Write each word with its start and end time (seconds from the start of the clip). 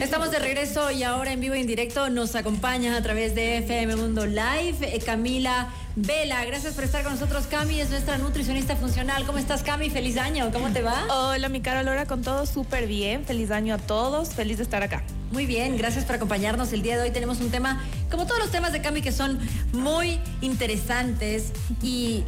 Estamos 0.00 0.30
de 0.30 0.38
regreso 0.38 0.90
y 0.90 1.02
ahora 1.02 1.30
en 1.30 1.40
vivo 1.40 1.54
y 1.54 1.60
en 1.60 1.66
directo 1.66 2.08
nos 2.08 2.34
acompaña 2.34 2.96
a 2.96 3.02
través 3.02 3.34
de 3.34 3.58
FM 3.58 3.96
Mundo 3.96 4.24
Live 4.24 4.78
eh, 4.80 4.98
Camila 5.04 5.68
Vela. 5.94 6.42
Gracias 6.46 6.72
por 6.72 6.84
estar 6.84 7.02
con 7.02 7.12
nosotros, 7.12 7.46
Cami. 7.46 7.80
Es 7.80 7.90
nuestra 7.90 8.16
nutricionista 8.16 8.76
funcional. 8.76 9.26
¿Cómo 9.26 9.36
estás, 9.36 9.62
Cami? 9.62 9.90
Feliz 9.90 10.16
año. 10.16 10.50
¿Cómo 10.54 10.70
te 10.70 10.80
va? 10.80 11.04
Hola, 11.10 11.50
mi 11.50 11.60
cara 11.60 11.82
Laura, 11.82 12.06
con 12.06 12.22
todo 12.22 12.46
súper 12.46 12.86
bien. 12.86 13.26
Feliz 13.26 13.50
año 13.50 13.74
a 13.74 13.78
todos. 13.78 14.30
Feliz 14.30 14.56
de 14.56 14.62
estar 14.62 14.82
acá. 14.82 15.02
Muy 15.32 15.44
bien, 15.44 15.76
gracias 15.76 16.06
por 16.06 16.16
acompañarnos. 16.16 16.72
El 16.72 16.80
día 16.80 16.96
de 16.96 17.02
hoy 17.02 17.10
tenemos 17.10 17.40
un 17.40 17.50
tema, 17.50 17.84
como 18.10 18.26
todos 18.26 18.40
los 18.40 18.50
temas 18.50 18.72
de 18.72 18.80
Cami, 18.80 19.02
que 19.02 19.12
son 19.12 19.38
muy 19.72 20.18
interesantes 20.40 21.52
y 21.82 22.24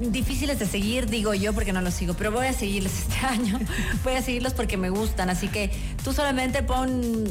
difíciles 0.00 0.58
de 0.58 0.66
seguir, 0.66 1.06
digo 1.06 1.34
yo, 1.34 1.52
porque 1.52 1.72
no 1.72 1.82
los 1.82 1.94
sigo, 1.94 2.14
pero 2.14 2.32
voy 2.32 2.46
a 2.46 2.52
seguirlos 2.52 2.92
este 3.08 3.26
año. 3.26 3.60
Voy 4.02 4.14
a 4.14 4.22
seguirlos 4.22 4.54
porque 4.54 4.76
me 4.76 4.90
gustan. 4.90 5.30
Así 5.30 5.48
que 5.48 5.70
tú 6.02 6.12
solamente 6.12 6.62
pon 6.62 7.26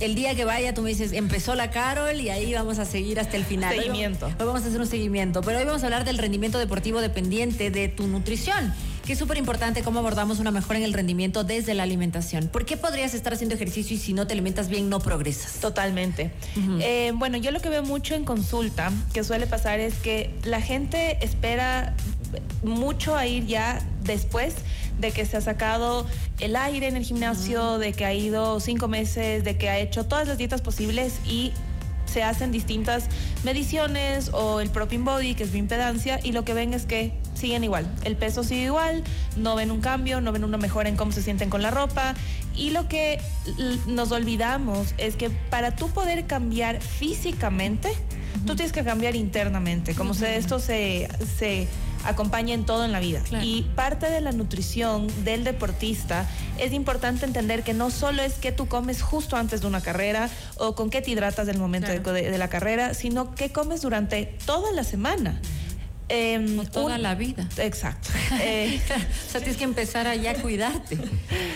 el 0.00 0.14
día 0.14 0.34
que 0.34 0.44
vaya, 0.44 0.72
tú 0.72 0.82
me 0.82 0.90
dices, 0.90 1.12
empezó 1.12 1.54
la 1.54 1.70
Carol 1.70 2.18
y 2.18 2.30
ahí 2.30 2.54
vamos 2.54 2.78
a 2.78 2.84
seguir 2.84 3.20
hasta 3.20 3.36
el 3.36 3.44
final. 3.44 3.74
Seguimiento. 3.74 4.26
Hoy, 4.26 4.32
vamos 4.38 4.64
a 4.64 4.68
hacer 4.68 4.80
un 4.80 4.86
seguimiento, 4.86 5.42
pero 5.42 5.58
hoy 5.58 5.64
vamos 5.64 5.82
a 5.82 5.86
hablar 5.86 6.04
del 6.04 6.18
rendimiento 6.18 6.58
deportivo 6.58 7.00
dependiente 7.00 7.70
de 7.70 7.88
tu 7.88 8.06
nutrición, 8.06 8.72
que 9.10 9.14
es 9.14 9.18
súper 9.18 9.38
importante 9.38 9.82
cómo 9.82 9.98
abordamos 9.98 10.38
una 10.38 10.52
mejora 10.52 10.78
en 10.78 10.84
el 10.84 10.92
rendimiento 10.92 11.42
desde 11.42 11.74
la 11.74 11.82
alimentación. 11.82 12.46
¿Por 12.46 12.64
qué 12.64 12.76
podrías 12.76 13.12
estar 13.12 13.32
haciendo 13.32 13.56
ejercicio 13.56 13.96
y 13.96 13.98
si 13.98 14.12
no 14.12 14.28
te 14.28 14.34
alimentas 14.34 14.68
bien 14.68 14.88
no 14.88 15.00
progresas? 15.00 15.54
Totalmente. 15.54 16.30
Eh, 16.78 17.10
bueno, 17.16 17.36
yo 17.36 17.50
lo 17.50 17.58
que 17.58 17.70
veo 17.70 17.82
mucho 17.82 18.14
en 18.14 18.24
consulta, 18.24 18.92
que 19.12 19.24
suele 19.24 19.48
pasar 19.48 19.80
es 19.80 19.94
que 19.94 20.32
la 20.44 20.60
gente 20.60 21.18
espera 21.24 21.96
mucho 22.62 23.16
a 23.16 23.26
ir 23.26 23.46
ya 23.46 23.84
después 24.04 24.54
de 25.00 25.10
que 25.10 25.26
se 25.26 25.38
ha 25.38 25.40
sacado 25.40 26.06
el 26.38 26.54
aire 26.54 26.86
en 26.86 26.96
el 26.96 27.02
gimnasio, 27.02 27.78
de 27.78 27.92
que 27.92 28.04
ha 28.04 28.14
ido 28.14 28.60
cinco 28.60 28.86
meses, 28.86 29.42
de 29.42 29.58
que 29.58 29.70
ha 29.70 29.80
hecho 29.80 30.06
todas 30.06 30.28
las 30.28 30.38
dietas 30.38 30.60
posibles 30.60 31.14
y 31.26 31.50
se 32.06 32.22
hacen 32.22 32.52
distintas 32.52 33.06
mediciones 33.42 34.30
o 34.32 34.60
el 34.60 34.70
protein 34.70 35.04
body, 35.04 35.34
que 35.34 35.42
es 35.42 35.50
bioimpedancia, 35.50 36.20
y 36.22 36.30
lo 36.30 36.44
que 36.44 36.54
ven 36.54 36.74
es 36.74 36.86
que 36.86 37.12
siguen 37.40 37.64
igual. 37.64 37.86
El 38.04 38.16
peso 38.16 38.44
sigue 38.44 38.64
igual, 38.64 39.02
no 39.36 39.56
ven 39.56 39.70
un 39.70 39.80
cambio, 39.80 40.20
no 40.20 40.32
ven 40.32 40.44
una 40.44 40.58
mejora 40.58 40.88
en 40.88 40.96
cómo 40.96 41.12
se 41.12 41.22
sienten 41.22 41.50
con 41.50 41.62
la 41.62 41.70
ropa. 41.70 42.14
Y 42.54 42.70
lo 42.70 42.88
que 42.88 43.20
nos 43.86 44.12
olvidamos 44.12 44.94
es 44.98 45.16
que 45.16 45.30
para 45.30 45.74
tú 45.74 45.88
poder 45.90 46.26
cambiar 46.26 46.80
físicamente, 46.80 47.90
tú 48.46 48.54
tienes 48.54 48.72
que 48.72 48.84
cambiar 48.84 49.16
internamente. 49.16 49.94
Como 49.94 50.14
se, 50.14 50.36
esto 50.36 50.58
se, 50.58 51.08
se 51.38 51.68
acompaña 52.04 52.54
en 52.54 52.64
todo 52.64 52.84
en 52.84 52.92
la 52.92 53.00
vida. 53.00 53.22
Y 53.42 53.62
parte 53.74 54.10
de 54.10 54.20
la 54.20 54.32
nutrición 54.32 55.08
del 55.24 55.44
deportista 55.44 56.28
es 56.58 56.72
importante 56.72 57.26
entender 57.26 57.62
que 57.62 57.74
no 57.74 57.90
solo 57.90 58.22
es 58.22 58.34
que 58.34 58.52
tú 58.52 58.66
comes 58.66 59.02
justo 59.02 59.36
antes 59.36 59.60
de 59.60 59.66
una 59.66 59.80
carrera 59.80 60.28
o 60.56 60.74
con 60.74 60.90
qué 60.90 61.02
te 61.02 61.10
hidratas 61.10 61.46
del 61.46 61.58
momento 61.58 61.90
de, 62.12 62.38
la 62.38 62.48
carrera, 62.48 62.94
sino 62.94 63.34
qué 63.34 63.50
comes 63.50 63.82
durante 63.82 64.26
toda 64.46 64.72
la 64.72 64.84
semana. 64.84 65.40
Eh, 66.12 66.66
toda 66.72 66.98
la 66.98 67.14
vida. 67.14 67.46
Exacto. 67.58 68.10
Eh, 68.42 68.80
o 68.88 69.30
sea, 69.30 69.40
tienes 69.40 69.56
que 69.56 69.64
empezar 69.64 70.06
allá 70.06 70.30
a 70.30 70.34
cuidarte. 70.34 70.96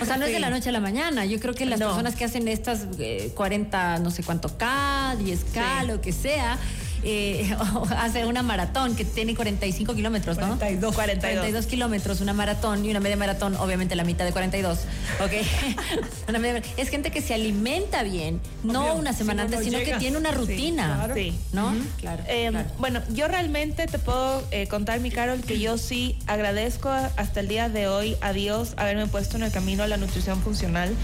O 0.03 0.05
sea, 0.05 0.17
no 0.17 0.27
es 0.27 0.33
de 0.33 0.41
la 0.41 0.51
noche 0.51 0.69
a 0.69 0.73
la 0.73 0.81
mañana. 0.81 1.25
Yo 1.25 1.41
creo 1.41 1.55
que 1.55 1.65
las 1.67 1.79
personas 1.79 2.15
que 2.15 2.25
hacen 2.25 2.47
estas 2.49 2.87
40, 3.35 3.97
eh, 3.97 4.01
no 4.01 4.11
sé 4.11 4.23
cuánto 4.23 4.59
K, 4.59 5.17
10K, 5.19 5.87
lo 5.87 6.01
que 6.01 6.13
sea, 6.13 6.59
eh, 7.05 7.57
hace 7.99 8.27
una 8.27 8.43
maratón 8.43 8.97
que 8.97 9.05
tiene 9.05 9.35
45 9.35 9.95
kilómetros, 9.95 10.39
¿no? 10.39 10.57
42. 10.59 10.95
42. 10.95 11.67
kilómetros, 11.67 12.21
una 12.21 12.33
maratón 12.33 12.85
y 12.85 12.91
una 12.91 13.01
media 13.01 13.17
maratón, 13.17 13.57
obviamente 13.57 13.95
la 13.95 14.05
mitad 14.05 14.25
de 14.25 14.33
42. 14.33 14.79
¿Ok? 15.23 15.33
es 16.77 16.89
gente 16.89 17.11
que 17.11 17.21
se 17.21 17.35
alimenta 17.35 18.03
bien, 18.03 18.41
no 18.63 18.95
una 18.95 19.13
semana 19.13 19.43
antes, 19.43 19.65
sino 19.65 19.79
que 19.79 19.95
tiene 19.99 20.17
una 20.17 20.31
rutina. 20.31 21.09
Sí, 21.15 21.35
¿no? 21.53 21.73
Eh, 21.75 22.51
claro, 22.51 22.69
Bueno, 22.79 23.01
yo 23.13 23.29
realmente 23.29 23.87
te 23.87 23.99
puedo 23.99 24.43
eh, 24.51 24.67
contar, 24.67 25.01
mi 25.01 25.11
Carol, 25.11 25.41
que 25.43 25.59
yo 25.59 25.79
sí 25.79 26.19
agradezco 26.27 26.89
hasta 26.91 27.41
el 27.41 27.49
día 27.49 27.69
de 27.69 27.89
hoy 27.89 28.17
a 28.21 28.33
Dios 28.33 28.75
haberme 28.77 29.07
puesto 29.07 29.37
en 29.37 29.45
el 29.45 29.53
camino 29.53 29.83
a 29.83 29.89
la 29.89 29.97
nutrición 29.97 30.41
funcional 30.41 30.95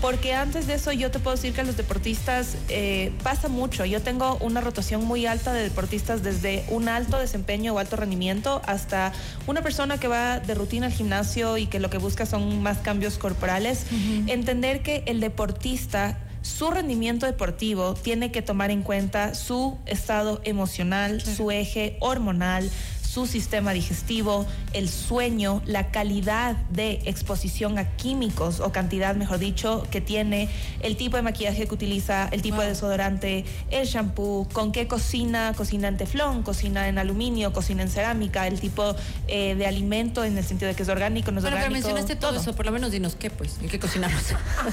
porque 0.00 0.34
antes 0.34 0.66
de 0.66 0.74
eso 0.74 0.92
yo 0.92 1.10
te 1.10 1.18
puedo 1.18 1.36
decir 1.36 1.52
que 1.52 1.60
a 1.60 1.64
los 1.64 1.76
deportistas 1.76 2.56
eh, 2.68 3.12
pasa 3.22 3.48
mucho. 3.48 3.84
Yo 3.84 4.00
tengo 4.00 4.36
una 4.40 4.60
rotación 4.60 5.04
muy 5.04 5.26
alta 5.26 5.52
de 5.52 5.62
deportistas 5.62 6.22
desde 6.22 6.64
un 6.68 6.88
alto 6.88 7.18
desempeño 7.18 7.74
o 7.74 7.78
alto 7.78 7.96
rendimiento 7.96 8.62
hasta 8.66 9.12
una 9.46 9.62
persona 9.62 9.98
que 9.98 10.08
va 10.08 10.40
de 10.40 10.54
rutina 10.54 10.86
al 10.86 10.92
gimnasio 10.92 11.58
y 11.58 11.66
que 11.66 11.80
lo 11.80 11.90
que 11.90 11.98
busca 11.98 12.26
son 12.26 12.62
más 12.62 12.78
cambios 12.78 13.18
corporales. 13.18 13.86
Entender 14.26 14.82
que 14.82 15.02
el 15.06 15.20
deportista 15.20 16.18
su 16.42 16.70
rendimiento 16.70 17.26
deportivo 17.26 17.94
tiene 17.94 18.32
que 18.32 18.40
tomar 18.40 18.70
en 18.70 18.82
cuenta 18.82 19.34
su 19.34 19.76
estado 19.84 20.40
emocional, 20.44 21.20
su 21.20 21.50
eje 21.50 21.96
hormonal, 22.00 22.70
su 23.12 23.26
sistema 23.26 23.72
digestivo, 23.72 24.46
el 24.72 24.88
sueño, 24.88 25.62
la 25.66 25.90
calidad 25.90 26.54
de 26.70 27.00
exposición 27.06 27.76
a 27.76 27.96
químicos 27.96 28.60
o 28.60 28.70
cantidad, 28.70 29.16
mejor 29.16 29.40
dicho, 29.40 29.84
que 29.90 30.00
tiene, 30.00 30.48
el 30.80 30.96
tipo 30.96 31.16
de 31.16 31.22
maquillaje 31.22 31.66
que 31.66 31.74
utiliza, 31.74 32.28
el 32.30 32.40
tipo 32.40 32.60
de 32.60 32.68
desodorante, 32.68 33.44
el 33.70 33.88
shampoo, 33.88 34.46
con 34.52 34.70
qué 34.70 34.86
cocina, 34.86 35.52
cocina 35.56 35.88
en 35.88 35.96
teflón, 35.96 36.44
cocina 36.44 36.86
en 36.86 36.98
aluminio, 36.98 37.52
cocina 37.52 37.82
en 37.82 37.90
cerámica, 37.90 38.46
el 38.46 38.60
tipo 38.60 38.94
eh, 39.26 39.56
de 39.56 39.66
alimento 39.66 40.22
en 40.22 40.38
el 40.38 40.44
sentido 40.44 40.68
de 40.68 40.76
que 40.76 40.84
es 40.84 40.88
orgánico, 40.88 41.32
no 41.32 41.40
es 41.40 41.44
orgánico. 41.44 41.68
Pero 41.68 41.72
mencionaste 41.72 42.14
todo, 42.14 42.38
eso, 42.38 42.54
por 42.54 42.66
lo 42.66 42.70
menos 42.70 42.92
dinos 42.92 43.16
qué, 43.16 43.30
pues, 43.30 43.58
¿en 43.60 43.68
qué 43.68 43.80
cocinamos? 43.80 44.22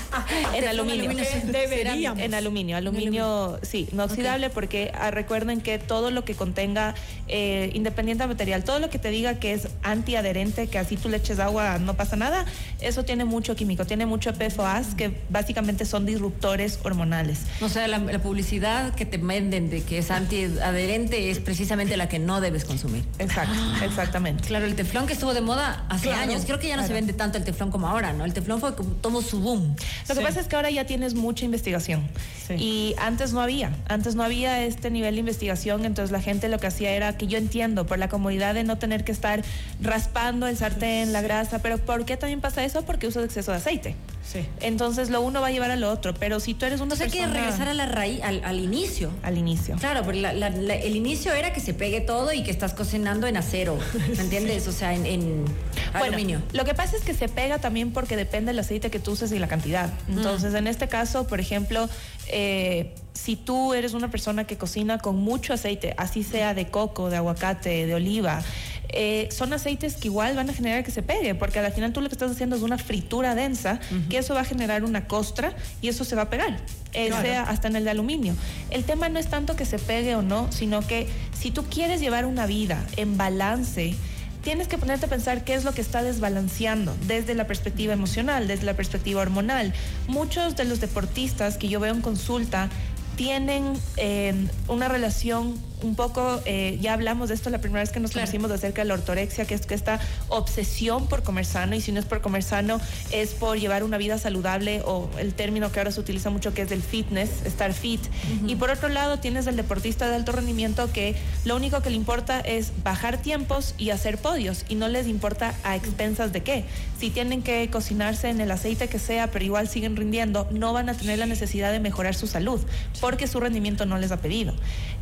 en 0.54 0.68
aluminio. 0.68 1.10
Deberíamos. 1.44 2.20
En 2.28 2.34
aluminio, 2.34 2.78
aluminio, 2.78 3.60
sí, 3.62 3.88
no 3.94 4.04
oxidable, 4.04 4.50
porque 4.50 4.92
ah, 4.94 5.12
recuerden 5.12 5.62
que 5.62 5.80
todo 5.80 6.12
lo 6.12 6.26
que 6.26 6.36
contenga, 6.36 6.94
eh, 7.28 7.72
independientemente 7.74 8.27
material, 8.28 8.64
todo 8.64 8.80
lo 8.80 8.90
que 8.90 9.00
te 9.00 9.10
diga 9.10 9.36
que 9.36 9.54
es 9.54 9.68
antiadherente, 9.84 10.68
que 10.68 10.78
así 10.78 10.98
tú 10.98 11.10
le 11.10 11.18
eches 11.18 11.40
agua 11.40 11.78
no 11.80 11.96
pasa 11.96 12.16
nada, 12.16 12.46
eso 12.82 13.04
tiene 13.04 13.26
mucho 13.26 13.56
químico, 13.56 13.86
tiene 13.86 14.06
mucho 14.06 14.34
PFOAs 14.34 14.96
que 14.96 15.12
básicamente 15.30 15.86
son 15.86 16.06
disruptores 16.06 16.80
hormonales. 16.84 17.42
O 17.62 17.70
sea, 17.70 17.88
la, 17.88 18.00
publicidad 18.18 18.96
que 18.96 19.06
te 19.06 19.18
venden 19.18 19.70
de 19.70 19.84
que 19.84 20.00
es 20.00 20.12
antiadherente 20.12 21.30
es 21.30 21.40
precisamente 21.40 21.98
la 21.98 22.10
que 22.10 22.20
no 22.20 22.42
debes 22.42 22.66
consumir. 22.66 23.04
Exacto, 23.20 23.54
ah. 23.56 23.82
exactamente. 23.86 24.44
Claro, 24.48 24.66
el 24.66 24.76
teflón 24.76 25.08
que 25.08 25.14
estuvo 25.14 25.34
de 25.34 25.42
moda 25.42 25.86
hace 25.90 26.12
años, 26.12 26.44
creo 26.46 26.60
que 26.60 26.68
ya 26.68 26.78
no 26.78 26.86
se 26.86 26.94
vende 26.94 27.14
tanto 27.14 27.38
el 27.38 27.44
teflón 27.44 27.72
como 27.72 27.88
ahora, 27.88 28.14
¿no? 28.14 28.26
El 28.26 28.34
teflón 28.34 28.60
fue 28.60 28.76
como 28.76 28.92
tomó 28.96 29.22
su 29.22 29.40
boom. 29.40 29.76
Lo 30.10 30.16
que 30.16 30.22
pasa 30.22 30.40
es 30.40 30.48
que 30.48 30.56
ahora 30.56 30.70
ya 30.70 30.86
tienes 30.86 31.14
mucha 31.14 31.46
investigación 31.46 32.08
y 32.56 32.96
antes 33.00 33.34
no 33.34 33.42
había, 33.42 33.72
antes 33.88 34.16
no 34.16 34.24
había 34.24 34.64
este 34.64 34.90
nivel 34.90 35.16
de 35.16 35.20
investigación, 35.20 35.86
entonces 35.86 36.12
la 36.12 36.22
gente 36.22 36.48
lo 36.48 36.60
que 36.60 36.68
hacía 36.68 36.92
era 36.92 37.18
que 37.18 37.28
yo 37.28 37.38
entiendo 37.38 37.86
por 37.86 38.00
la 38.00 38.08
comodidad 38.18 38.56
de 38.56 38.64
no 38.64 38.80
tener 38.80 39.04
que 39.04 39.12
estar 39.12 39.44
raspando 39.80 40.48
el 40.48 40.58
sartén, 40.58 41.14
la 41.14 41.22
grasa, 41.22 41.60
pero 41.60 41.78
¿por 41.78 42.04
qué 42.04 42.18
también 42.18 42.42
pasa 42.42 42.64
eso? 42.64 42.82
Porque 42.82 43.06
uso 43.06 43.24
exceso 43.24 43.52
de 43.52 43.58
aceite. 43.58 43.96
Sí. 44.28 44.40
Entonces 44.60 45.12
lo 45.12 45.22
uno 45.22 45.40
va 45.40 45.48
a 45.48 45.52
llevar 45.52 45.70
al 45.70 45.84
otro, 45.84 46.16
pero 46.16 46.40
si 46.40 46.56
tú 46.56 46.66
eres 46.66 46.82
una 46.82 46.96
Entonces 46.96 47.14
hay 47.14 47.20
que 47.20 47.28
regresar 47.28 47.70
a 47.70 47.76
la 47.76 47.86
raíz, 47.86 48.22
al, 48.24 48.60
inicio. 48.60 49.12
Al 49.22 49.38
inicio. 49.38 49.76
Claro, 49.76 50.04
porque 50.04 50.20
el 50.20 50.96
inicio 50.96 51.32
era 51.34 51.54
que 51.54 51.60
se 51.60 51.76
pegue 51.76 52.02
todo 52.02 52.34
y 52.34 52.44
que 52.44 52.50
estás 52.50 52.74
cocinando 52.74 53.28
en 53.28 53.38
acero, 53.38 53.78
¿me 54.16 54.22
entiendes? 54.24 54.68
O 54.68 54.72
sea, 54.72 54.96
en, 54.96 55.46
aluminio. 55.94 56.42
Lo 56.54 56.66
que 56.66 56.74
pasa 56.74 56.98
es 56.98 57.04
que 57.04 57.14
se 57.14 57.30
pega 57.30 57.60
también 57.60 57.94
porque 57.94 58.16
depende 58.18 58.50
del 58.50 58.60
aceite 58.60 58.90
que 58.90 59.00
tú 59.00 59.12
uses 59.12 59.32
y 59.32 59.38
la 59.38 59.48
cantidad. 59.48 59.92
Entonces, 60.10 60.56
en 60.56 60.66
este 60.66 60.88
caso, 60.88 61.28
por 61.28 61.40
ejemplo, 61.40 61.88
eh, 62.30 62.96
si 63.18 63.36
tú 63.36 63.74
eres 63.74 63.94
una 63.94 64.10
persona 64.10 64.46
que 64.46 64.58
cocina 64.58 65.00
con 65.00 65.16
mucho 65.18 65.54
aceite, 65.54 65.94
así 65.98 66.24
sea 66.24 66.54
de 66.54 66.68
coco, 66.68 67.10
de 67.10 67.18
aguacate, 67.18 67.88
de 67.88 67.96
oliva, 67.96 68.44
eh, 68.90 69.28
son 69.32 69.52
aceites 69.54 69.96
que 69.96 70.08
igual 70.08 70.36
van 70.36 70.50
a 70.50 70.54
generar 70.54 70.84
que 70.84 70.92
se 70.92 71.02
pegue, 71.02 71.36
porque 71.36 71.60
al 71.60 71.74
final 71.74 71.92
tú 71.92 72.00
lo 72.00 72.10
que 72.10 72.16
estás 72.16 72.32
haciendo 72.32 72.56
es 72.56 72.62
una 72.62 72.78
fritura 72.78 73.36
densa, 73.36 73.80
que 74.10 74.20
eso 74.20 74.34
va 74.34 74.42
a 74.42 74.46
generar 74.46 74.84
una 74.84 75.08
costra 75.08 75.54
y 75.82 75.90
eso 75.90 76.06
se 76.06 76.16
va 76.16 76.24
a 76.24 76.30
pegar, 76.30 76.58
eh, 76.94 77.12
sea 77.22 77.44
hasta 77.44 77.68
en 77.68 77.76
el 77.76 77.84
de 77.84 77.90
aluminio. 77.90 78.36
El 78.70 78.84
tema 78.84 79.10
no 79.10 79.20
es 79.20 79.28
tanto 79.28 79.56
que 79.56 79.66
se 79.66 79.80
pegue 79.80 80.16
o 80.16 80.22
no, 80.22 80.52
sino 80.52 80.86
que 80.86 81.08
si 81.38 81.52
tú 81.52 81.66
quieres 81.66 82.00
llevar 82.00 82.26
una 82.26 82.46
vida 82.46 82.86
en 82.96 83.18
balance, 83.18 83.96
tienes 84.42 84.70
que 84.70 84.78
ponerte 84.78 85.08
a 85.08 85.10
pensar 85.10 85.44
qué 85.44 85.56
es 85.56 85.66
lo 85.66 85.74
que 85.74 85.82
está 85.82 86.04
desbalanceando 86.04 86.96
desde 87.06 87.36
la 87.36 87.48
perspectiva 87.48 87.92
emocional, 87.92 88.48
desde 88.48 88.66
la 88.66 88.76
perspectiva 88.76 89.22
hormonal. 89.22 89.74
Muchos 90.08 90.56
de 90.56 90.64
los 90.64 90.80
deportistas 90.80 91.58
que 91.58 91.68
yo 91.68 91.82
veo 91.82 91.94
en 91.94 92.00
consulta 92.00 92.70
tienen 93.18 93.74
eh, 93.98 94.48
una 94.70 94.88
relación 94.88 95.56
un 95.84 95.96
poco, 95.96 96.42
eh, 96.46 96.78
ya 96.82 96.94
hablamos 96.94 97.30
de 97.30 97.36
esto 97.36 97.50
la 97.50 97.60
primera 97.60 97.82
vez 97.82 97.92
que 97.92 98.00
nos 98.00 98.12
conocimos 98.12 98.50
acerca 98.50 98.82
de 98.82 98.88
la 98.88 98.96
ortorexia, 98.96 99.46
que 99.46 99.54
es 99.54 99.66
que 99.66 99.76
esta 99.76 100.00
obsesión 100.30 101.08
por 101.08 101.24
comer 101.24 101.46
sano, 101.46 101.76
y 101.76 101.82
si 101.82 101.92
no 101.92 102.00
es 102.00 102.06
por 102.06 102.22
comer 102.22 102.44
sano, 102.44 102.82
es 103.12 103.34
por 103.34 103.60
llevar 103.60 103.84
una 103.84 103.98
vida 103.98 104.18
saludable, 104.18 104.82
o 104.86 105.10
el 105.20 105.34
término 105.34 105.72
que 105.72 105.80
ahora 105.80 105.92
se 105.92 106.00
utiliza 106.00 106.30
mucho 106.30 106.54
que 106.54 106.64
es 106.64 106.70
del 106.70 106.82
fitness, 106.82 107.46
estar 107.46 107.74
fit. 107.74 108.02
Y 108.48 108.56
por 108.56 108.72
otro 108.72 108.90
lado, 108.90 109.20
tienes 109.20 109.46
el 109.46 109.56
deportista 109.56 110.10
de 110.10 110.16
alto 110.16 110.32
rendimiento 110.32 110.92
que 110.92 111.16
lo 111.46 111.56
único 111.56 111.82
que 111.82 111.90
le 111.90 111.96
importa 111.96 112.40
es 112.40 112.72
bajar 112.84 113.22
tiempos 113.22 113.76
y 113.78 113.92
hacer 113.92 114.18
podios, 114.18 114.66
y 114.70 114.76
no 114.76 114.88
les 114.88 115.08
importa 115.08 115.54
a 115.64 115.76
expensas 115.76 116.34
de 116.34 116.42
qué. 116.42 116.66
Si 117.00 117.12
tienen 117.12 117.44
que 117.44 117.70
cocinarse 117.70 118.30
en 118.30 118.42
el 118.42 118.50
aceite 118.50 118.88
que 118.88 118.98
sea, 118.98 119.30
pero 119.30 119.46
igual 119.46 119.68
siguen 119.68 119.96
rindiendo, 119.96 120.48
no 120.52 120.74
van 120.74 120.90
a 120.90 120.96
tener 120.96 121.20
la 121.20 121.28
necesidad 121.28 121.72
de 121.72 121.80
mejorar 121.80 122.16
su 122.16 122.26
salud, 122.26 122.60
porque 123.00 123.28
su 123.28 123.40
rendimiento 123.40 123.86
no 123.86 124.00
les 124.00 124.12
ha 124.12 124.18
pedido. 124.18 124.56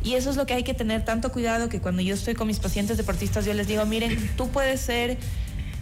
Y 0.04 0.14
eso 0.14 0.30
es 0.30 0.36
lo 0.36 0.44
que 0.44 0.54
hay 0.54 0.65
que 0.66 0.74
tener 0.74 1.04
tanto 1.04 1.32
cuidado 1.32 1.68
que 1.68 1.80
cuando 1.80 2.02
yo 2.02 2.14
estoy 2.14 2.34
con 2.34 2.48
mis 2.48 2.58
pacientes 2.58 2.96
deportistas, 2.96 3.46
yo 3.46 3.54
les 3.54 3.68
digo, 3.68 3.86
miren, 3.86 4.30
tú 4.36 4.48
puedes 4.50 4.80
ser 4.80 5.16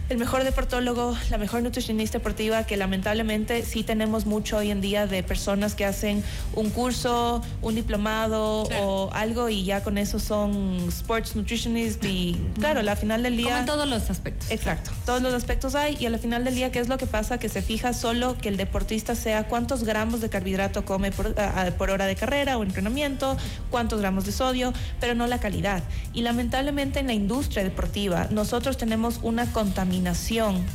el 0.07 0.19
mejor 0.19 0.43
deportólogo, 0.43 1.17
la 1.31 1.37
mejor 1.39 1.63
nutricionista 1.63 2.19
deportiva, 2.19 2.63
que 2.65 2.77
lamentablemente 2.77 3.63
sí 3.65 3.83
tenemos 3.83 4.27
mucho 4.27 4.57
hoy 4.57 4.69
en 4.69 4.79
día 4.79 5.07
de 5.07 5.23
personas 5.23 5.73
que 5.73 5.83
hacen 5.83 6.23
un 6.53 6.69
curso, 6.69 7.41
un 7.63 7.73
diplomado 7.73 8.63
o 8.79 9.09
algo 9.13 9.49
y 9.49 9.63
ya 9.63 9.83
con 9.83 9.97
eso 9.97 10.19
son 10.19 10.75
sports 10.89 11.35
nutritionist 11.35 12.03
y 12.05 12.39
claro, 12.59 12.81
al 12.81 12.97
final 12.97 13.23
del 13.23 13.35
día... 13.35 13.47
Como 13.47 13.59
en 13.59 13.65
todos 13.65 13.87
los 13.87 14.09
aspectos. 14.11 14.51
Exacto, 14.51 14.91
todos 15.05 15.23
los 15.23 15.33
aspectos 15.33 15.73
hay 15.73 15.97
y 15.99 16.05
al 16.05 16.19
final 16.19 16.43
del 16.43 16.53
día, 16.53 16.71
¿qué 16.71 16.79
es 16.79 16.87
lo 16.87 16.99
que 16.99 17.07
pasa? 17.07 17.39
Que 17.39 17.49
se 17.49 17.63
fija 17.63 17.93
solo 17.93 18.37
que 18.37 18.49
el 18.49 18.57
deportista 18.57 19.15
sea 19.15 19.47
cuántos 19.47 19.83
gramos 19.83 20.21
de 20.21 20.29
carbohidrato 20.29 20.85
come 20.85 21.11
por, 21.11 21.33
por 21.77 21.89
hora 21.89 22.05
de 22.05 22.15
carrera 22.15 22.59
o 22.59 22.63
entrenamiento, 22.63 23.37
cuántos 23.71 24.01
gramos 24.01 24.25
de 24.25 24.31
sodio, 24.31 24.71
pero 24.99 25.15
no 25.15 25.25
la 25.25 25.39
calidad. 25.39 25.81
Y 26.13 26.21
lamentablemente 26.21 26.99
en 26.99 27.07
la 27.07 27.13
industria 27.13 27.63
deportiva 27.63 28.27
nosotros 28.29 28.77
tenemos 28.77 29.19
una 29.23 29.51
contaminación 29.51 29.94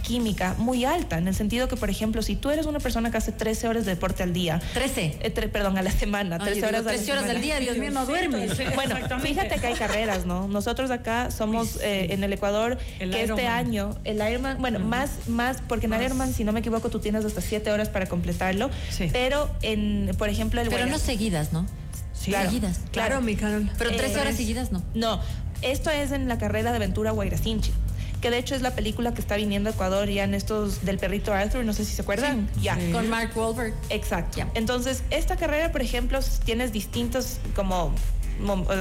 química 0.02 0.54
muy 0.58 0.84
alta, 0.84 1.18
en 1.18 1.28
el 1.28 1.34
sentido 1.34 1.68
que, 1.68 1.76
por 1.76 1.90
ejemplo, 1.90 2.22
si 2.22 2.36
tú 2.36 2.50
eres 2.50 2.66
una 2.66 2.80
persona 2.80 3.10
que 3.10 3.16
hace 3.16 3.32
13 3.32 3.68
horas 3.68 3.84
de 3.84 3.92
deporte 3.92 4.22
al 4.22 4.32
día. 4.32 4.60
13. 4.74 5.18
Eh, 5.20 5.30
perdón, 5.30 5.78
a 5.78 5.82
la 5.82 5.90
semana. 5.90 6.38
13 6.38 6.66
horas, 6.66 6.84
13 6.84 7.12
horas 7.12 7.24
al 7.24 7.40
día, 7.40 7.58
Dios 7.58 7.76
mío, 7.76 7.90
no 7.90 8.06
duermes. 8.06 8.52
Bueno, 8.74 8.96
fíjate 9.20 9.60
que 9.60 9.66
hay 9.66 9.74
carreras, 9.74 10.26
¿no? 10.26 10.48
Nosotros 10.48 10.90
acá 10.90 11.30
somos 11.30 11.78
eh, 11.82 12.08
en 12.10 12.24
el 12.24 12.32
Ecuador, 12.32 12.78
que 12.98 13.22
este 13.22 13.46
año, 13.46 13.96
el 14.04 14.16
Ironman, 14.16 14.58
bueno, 14.60 14.78
más, 14.78 15.28
más, 15.28 15.58
porque 15.68 15.86
en 15.86 15.94
Ironman, 15.94 16.32
si 16.32 16.44
no 16.44 16.52
me 16.52 16.60
equivoco, 16.60 16.90
tú 16.90 17.00
tienes 17.00 17.24
hasta 17.24 17.40
7 17.40 17.70
horas 17.70 17.88
para 17.88 18.06
completarlo. 18.06 18.70
Pero, 19.12 19.50
en, 19.62 20.10
por 20.18 20.28
ejemplo, 20.28 20.60
el 20.60 20.68
Pero 20.68 20.86
no 20.86 20.98
seguidas, 20.98 21.52
¿no? 21.52 21.66
Sí, 22.12 22.32
seguidas. 22.32 22.80
Claro, 22.92 23.20
mi 23.20 23.34
Carol. 23.34 23.70
Pero 23.78 23.96
13 23.96 24.20
horas 24.20 24.36
seguidas, 24.36 24.72
no. 24.72 24.82
No. 24.94 25.20
Esto 25.62 25.90
es 25.90 26.12
en 26.12 26.28
la 26.28 26.38
carrera 26.38 26.70
de 26.70 26.76
aventura 26.76 27.10
Guairacinchi 27.10 27.72
que 28.20 28.30
de 28.30 28.38
hecho 28.38 28.54
es 28.54 28.62
la 28.62 28.74
película 28.74 29.14
que 29.14 29.20
está 29.20 29.36
viniendo 29.36 29.70
a 29.70 29.72
Ecuador 29.72 30.08
ya 30.08 30.24
en 30.24 30.34
estos 30.34 30.84
del 30.84 30.98
perrito 30.98 31.32
Arthur, 31.32 31.64
no 31.64 31.72
sé 31.72 31.84
si 31.84 31.94
se 31.94 32.02
acuerdan. 32.02 32.48
ya. 32.60 32.78
Con 32.92 33.08
Mark 33.08 33.32
Wahlberg. 33.34 33.74
Exacto. 33.88 34.40
Entonces, 34.54 35.02
esta 35.10 35.36
carrera, 35.36 35.72
por 35.72 35.82
ejemplo, 35.82 36.20
tienes 36.44 36.72
distintos 36.72 37.38
como 37.54 37.92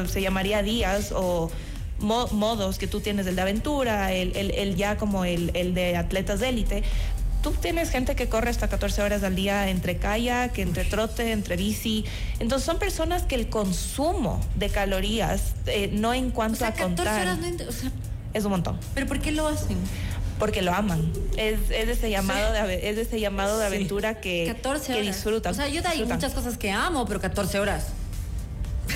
se 0.08 0.22
llamaría 0.22 0.64
días 0.64 1.12
o 1.14 1.52
modos 2.00 2.78
que 2.78 2.88
tú 2.88 3.02
tienes, 3.02 3.28
el 3.28 3.36
de 3.36 3.42
aventura, 3.42 4.14
el, 4.14 4.36
el, 4.36 4.76
ya 4.76 4.98
como 4.98 5.26
el, 5.26 5.52
el 5.54 5.74
de 5.74 5.98
atletas 5.98 6.40
de 6.40 6.50
élite, 6.50 6.84
tú 7.42 7.52
tienes 7.52 7.90
gente 7.90 8.16
que 8.16 8.28
corre 8.30 8.50
hasta 8.50 8.68
14 8.68 9.02
horas 9.02 9.24
al 9.24 9.36
día 9.36 9.70
entre 9.70 9.98
kayak, 9.98 10.58
entre 10.60 10.86
trote, 10.86 11.32
entre 11.32 11.56
bici. 11.56 12.06
Entonces 12.40 12.66
son 12.66 12.80
personas 12.80 13.24
que 13.24 13.36
el 13.36 13.50
consumo 13.50 14.42
de 14.56 14.70
calorías, 14.70 15.54
eh, 15.66 15.90
no 15.92 16.14
en 16.14 16.32
cuanto 16.32 16.66
a 16.66 16.72
contar. 16.74 17.22
Horas 17.22 17.40
no, 17.40 17.68
o 17.68 17.72
sea, 17.72 17.92
es 18.34 18.46
un 18.46 18.52
montón. 18.52 18.78
¿Pero 18.94 19.08
por 19.08 19.20
qué 19.20 19.31
lo 19.31 19.48
hacen? 19.48 19.78
Porque 20.38 20.62
lo 20.62 20.74
aman. 20.74 21.12
Es, 21.36 21.60
es 21.70 21.90
ese 21.90 22.10
llamado 22.10 22.54
de 22.54 22.90
es 22.90 22.98
ese 22.98 23.20
llamado 23.20 23.60
de 23.60 23.66
aventura 23.66 24.22
que, 24.22 24.46
14 24.48 24.94
que 24.94 25.02
disfrutan. 25.02 25.52
O 25.52 25.56
sea, 25.56 25.68
yo 25.68 25.81
hay 25.86 26.06
muchas 26.06 26.34
cosas 26.34 26.58
que 26.58 26.72
amo, 26.72 27.06
pero 27.06 27.20
14 27.20 27.60
horas. 27.60 27.88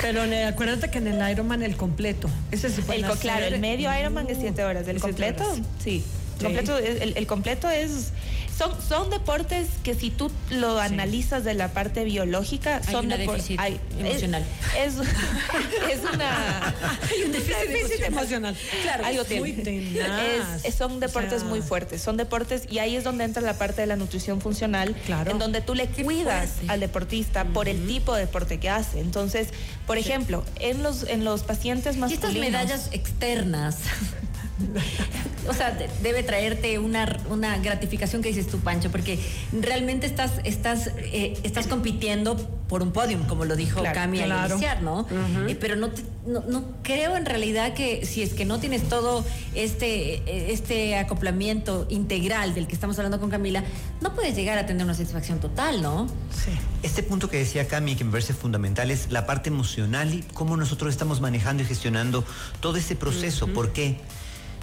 Pero 0.02 0.22
acuérdate 0.48 0.90
que 0.90 0.98
en 0.98 1.08
el 1.08 1.32
Ironman 1.32 1.62
el 1.62 1.76
completo. 1.76 2.30
Ese 2.52 2.70
se 2.70 2.82
puede 2.82 3.02
el, 3.02 3.06
Claro, 3.20 3.46
el 3.46 3.60
medio 3.60 3.96
Ironman 3.98 4.30
es 4.30 4.38
7 4.40 4.64
horas. 4.64 4.88
El 4.88 5.00
completo, 5.00 5.44
sí. 5.84 6.04
Completo, 6.42 6.78
el, 6.78 7.14
el 7.16 7.28
completo 7.28 7.70
es 7.70 8.12
son, 8.58 8.72
son 8.82 9.10
deportes 9.10 9.68
que 9.84 9.96
si 9.96 10.12
tú 10.12 10.32
lo 10.50 10.80
analizas 10.80 11.44
de 11.44 11.54
la 11.54 11.70
parte 11.70 12.04
biológica, 12.04 12.82
son 12.84 13.10
deportes 13.10 13.50
emocional. 13.50 14.46
Es, 14.78 14.94
es, 15.92 16.00
una 16.14 16.68
hay 17.12 17.24
un 17.26 17.32
déficit, 17.32 18.04
emocional. 18.06 18.56
Claro, 18.84 19.06
algo 19.06 19.24
muy 19.38 19.52
es, 20.64 20.76
son 20.76 21.00
deportes 21.00 21.44
muy 21.44 21.62
fuertes, 21.62 22.02
son 22.02 22.18
deportes 22.18 22.64
y 22.70 22.80
ahí 22.80 22.96
es 22.96 23.04
donde 23.04 23.24
entra 23.24 23.42
la 23.42 23.58
parte 23.58 23.82
de 23.82 23.88
la 23.88 23.96
nutrición 23.96 24.42
funcional, 24.42 24.96
claro. 25.06 25.32
en 25.32 25.40
donde 25.40 25.62
tú 25.62 25.76
le 25.76 25.88
cuidas 25.88 26.52
al 26.68 26.80
deportista 26.80 27.46
por 27.46 27.68
el 27.68 27.88
tipo 27.88 28.14
de 28.14 28.22
deporte 28.22 28.60
que 28.60 28.70
hace. 28.70 29.00
Entonces, 29.00 29.50
por 29.88 29.98
ejemplo, 29.98 30.44
en 30.60 30.84
los 30.84 31.04
en 31.04 31.26
los 31.26 31.44
pacientes 31.44 31.98
masculinos. 31.98 32.36
Y 32.36 32.38
estas 32.38 32.52
medallas 32.52 32.90
externas 32.92 33.78
o 35.48 35.54
sea, 35.54 35.78
debe 36.02 36.24
traerte 36.24 36.80
una, 36.80 37.18
una 37.30 37.58
gratificación 37.58 38.22
que 38.22 38.30
dices 38.30 38.48
tú, 38.48 38.60
Pancho, 38.60 38.92
porque 38.92 39.20
realmente 39.52 40.06
estás, 40.06 40.34
estás, 40.44 40.92
eh, 40.98 41.38
estás 41.44 41.68
compitiendo 41.68 42.38
por 42.68 42.82
un 42.82 42.92
podium, 42.92 43.24
como 43.26 43.46
lo 43.46 43.56
dijo 43.56 43.84
Cami 43.84 44.22
al 44.22 44.52
iniciar, 44.52 44.82
¿no? 44.82 45.06
Eh, 45.48 45.56
pero 45.60 45.76
no, 45.76 45.90
no, 46.26 46.64
creo 46.82 47.16
en 47.16 47.26
realidad 47.26 47.74
que 47.74 48.06
si 48.06 48.24
es 48.24 48.34
que 48.34 48.46
no 48.46 48.60
tienes 48.60 48.88
todo 48.90 49.24
este, 49.54 50.52
este 50.52 50.98
acoplamiento 50.98 51.86
integral 51.90 52.56
del 52.56 52.66
que 52.66 52.74
estamos 52.74 52.98
hablando 52.98 53.20
con 53.20 53.30
Camila, 53.30 53.64
no 54.02 54.16
puedes 54.16 54.36
llegar 54.36 54.58
a 54.58 54.66
tener 54.66 54.84
una 54.84 54.96
satisfacción 54.96 55.40
total, 55.40 55.82
¿no? 55.82 56.08
Sí. 56.32 56.52
Este 56.82 57.04
punto 57.04 57.30
que 57.30 57.38
decía 57.38 57.68
Cami, 57.68 57.96
que 57.96 58.04
me 58.04 58.12
parece 58.12 58.34
fundamental, 58.34 58.90
es 58.92 59.12
la 59.12 59.26
parte 59.26 59.50
emocional 59.50 60.14
y 60.14 60.24
cómo 60.34 60.58
nosotros 60.58 60.90
estamos 60.92 61.22
manejando 61.22 61.64
y 61.64 61.66
gestionando 61.66 62.24
todo 62.60 62.78
ese 62.78 62.96
proceso. 62.96 63.48
¿Por 63.48 63.72
qué? 63.72 63.98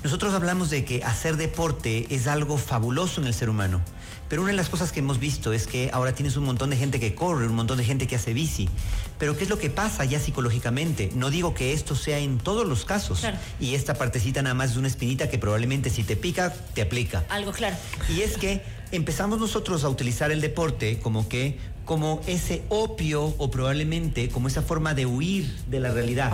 Nosotros 0.02 0.32
hablamos 0.32 0.70
de 0.70 0.87
que 0.87 1.05
hacer 1.05 1.37
deporte 1.37 2.06
es 2.08 2.26
algo 2.26 2.56
fabuloso 2.56 3.20
en 3.20 3.26
el 3.26 3.35
ser 3.35 3.50
humano, 3.50 3.82
pero 4.31 4.41
una 4.41 4.52
de 4.52 4.56
las 4.56 4.70
cosas 4.70 4.93
que 4.93 5.00
hemos 5.00 5.20
visto 5.20 5.52
es 5.52 5.67
que 5.67 5.91
ahora 5.93 6.14
tienes 6.14 6.38
un 6.38 6.44
montón 6.44 6.70
de 6.70 6.79
gente 6.79 6.99
que 6.99 7.14
corre, 7.14 7.47
un 7.47 7.55
montón 7.55 7.76
de 7.76 7.85
gente 7.85 8.06
que 8.06 8.17
hace 8.17 8.32
bici, 8.32 8.70
pero 9.19 9.37
¿qué 9.37 9.44
es 9.44 9.50
lo 9.50 9.58
que 9.58 9.69
pasa 9.69 10.06
ya 10.06 10.19
psicológicamente? 10.19 11.11
No 11.14 11.29
digo 11.29 11.52
que 11.52 11.75
esto 11.75 11.94
sea 11.97 12.19
en 12.19 12.38
todos 12.38 12.67
los 12.67 12.87
casos, 12.87 13.26
y 13.61 13.75
esta 13.75 13.93
partecita 13.93 14.41
nada 14.41 14.55
más 14.55 14.70
es 14.70 14.76
una 14.79 14.88
espinita 14.88 15.29
que 15.29 15.37
probablemente 15.37 15.91
si 15.91 16.03
te 16.03 16.17
pica, 16.17 16.50
te 16.73 16.81
aplica. 16.81 17.26
Algo 17.29 17.53
claro. 17.53 17.76
Y 18.08 18.23
es 18.23 18.38
que 18.38 18.62
empezamos 18.93 19.38
nosotros 19.38 19.85
a 19.85 19.91
utilizar 19.91 20.32
el 20.32 20.41
deporte 20.41 20.99
como 20.99 21.29
que 21.29 21.58
como 21.90 22.20
ese 22.28 22.62
opio 22.69 23.34
o 23.38 23.50
probablemente 23.50 24.28
como 24.28 24.46
esa 24.46 24.62
forma 24.62 24.94
de 24.94 25.06
huir 25.06 25.52
de 25.66 25.81
la 25.81 25.90
realidad. 25.90 26.31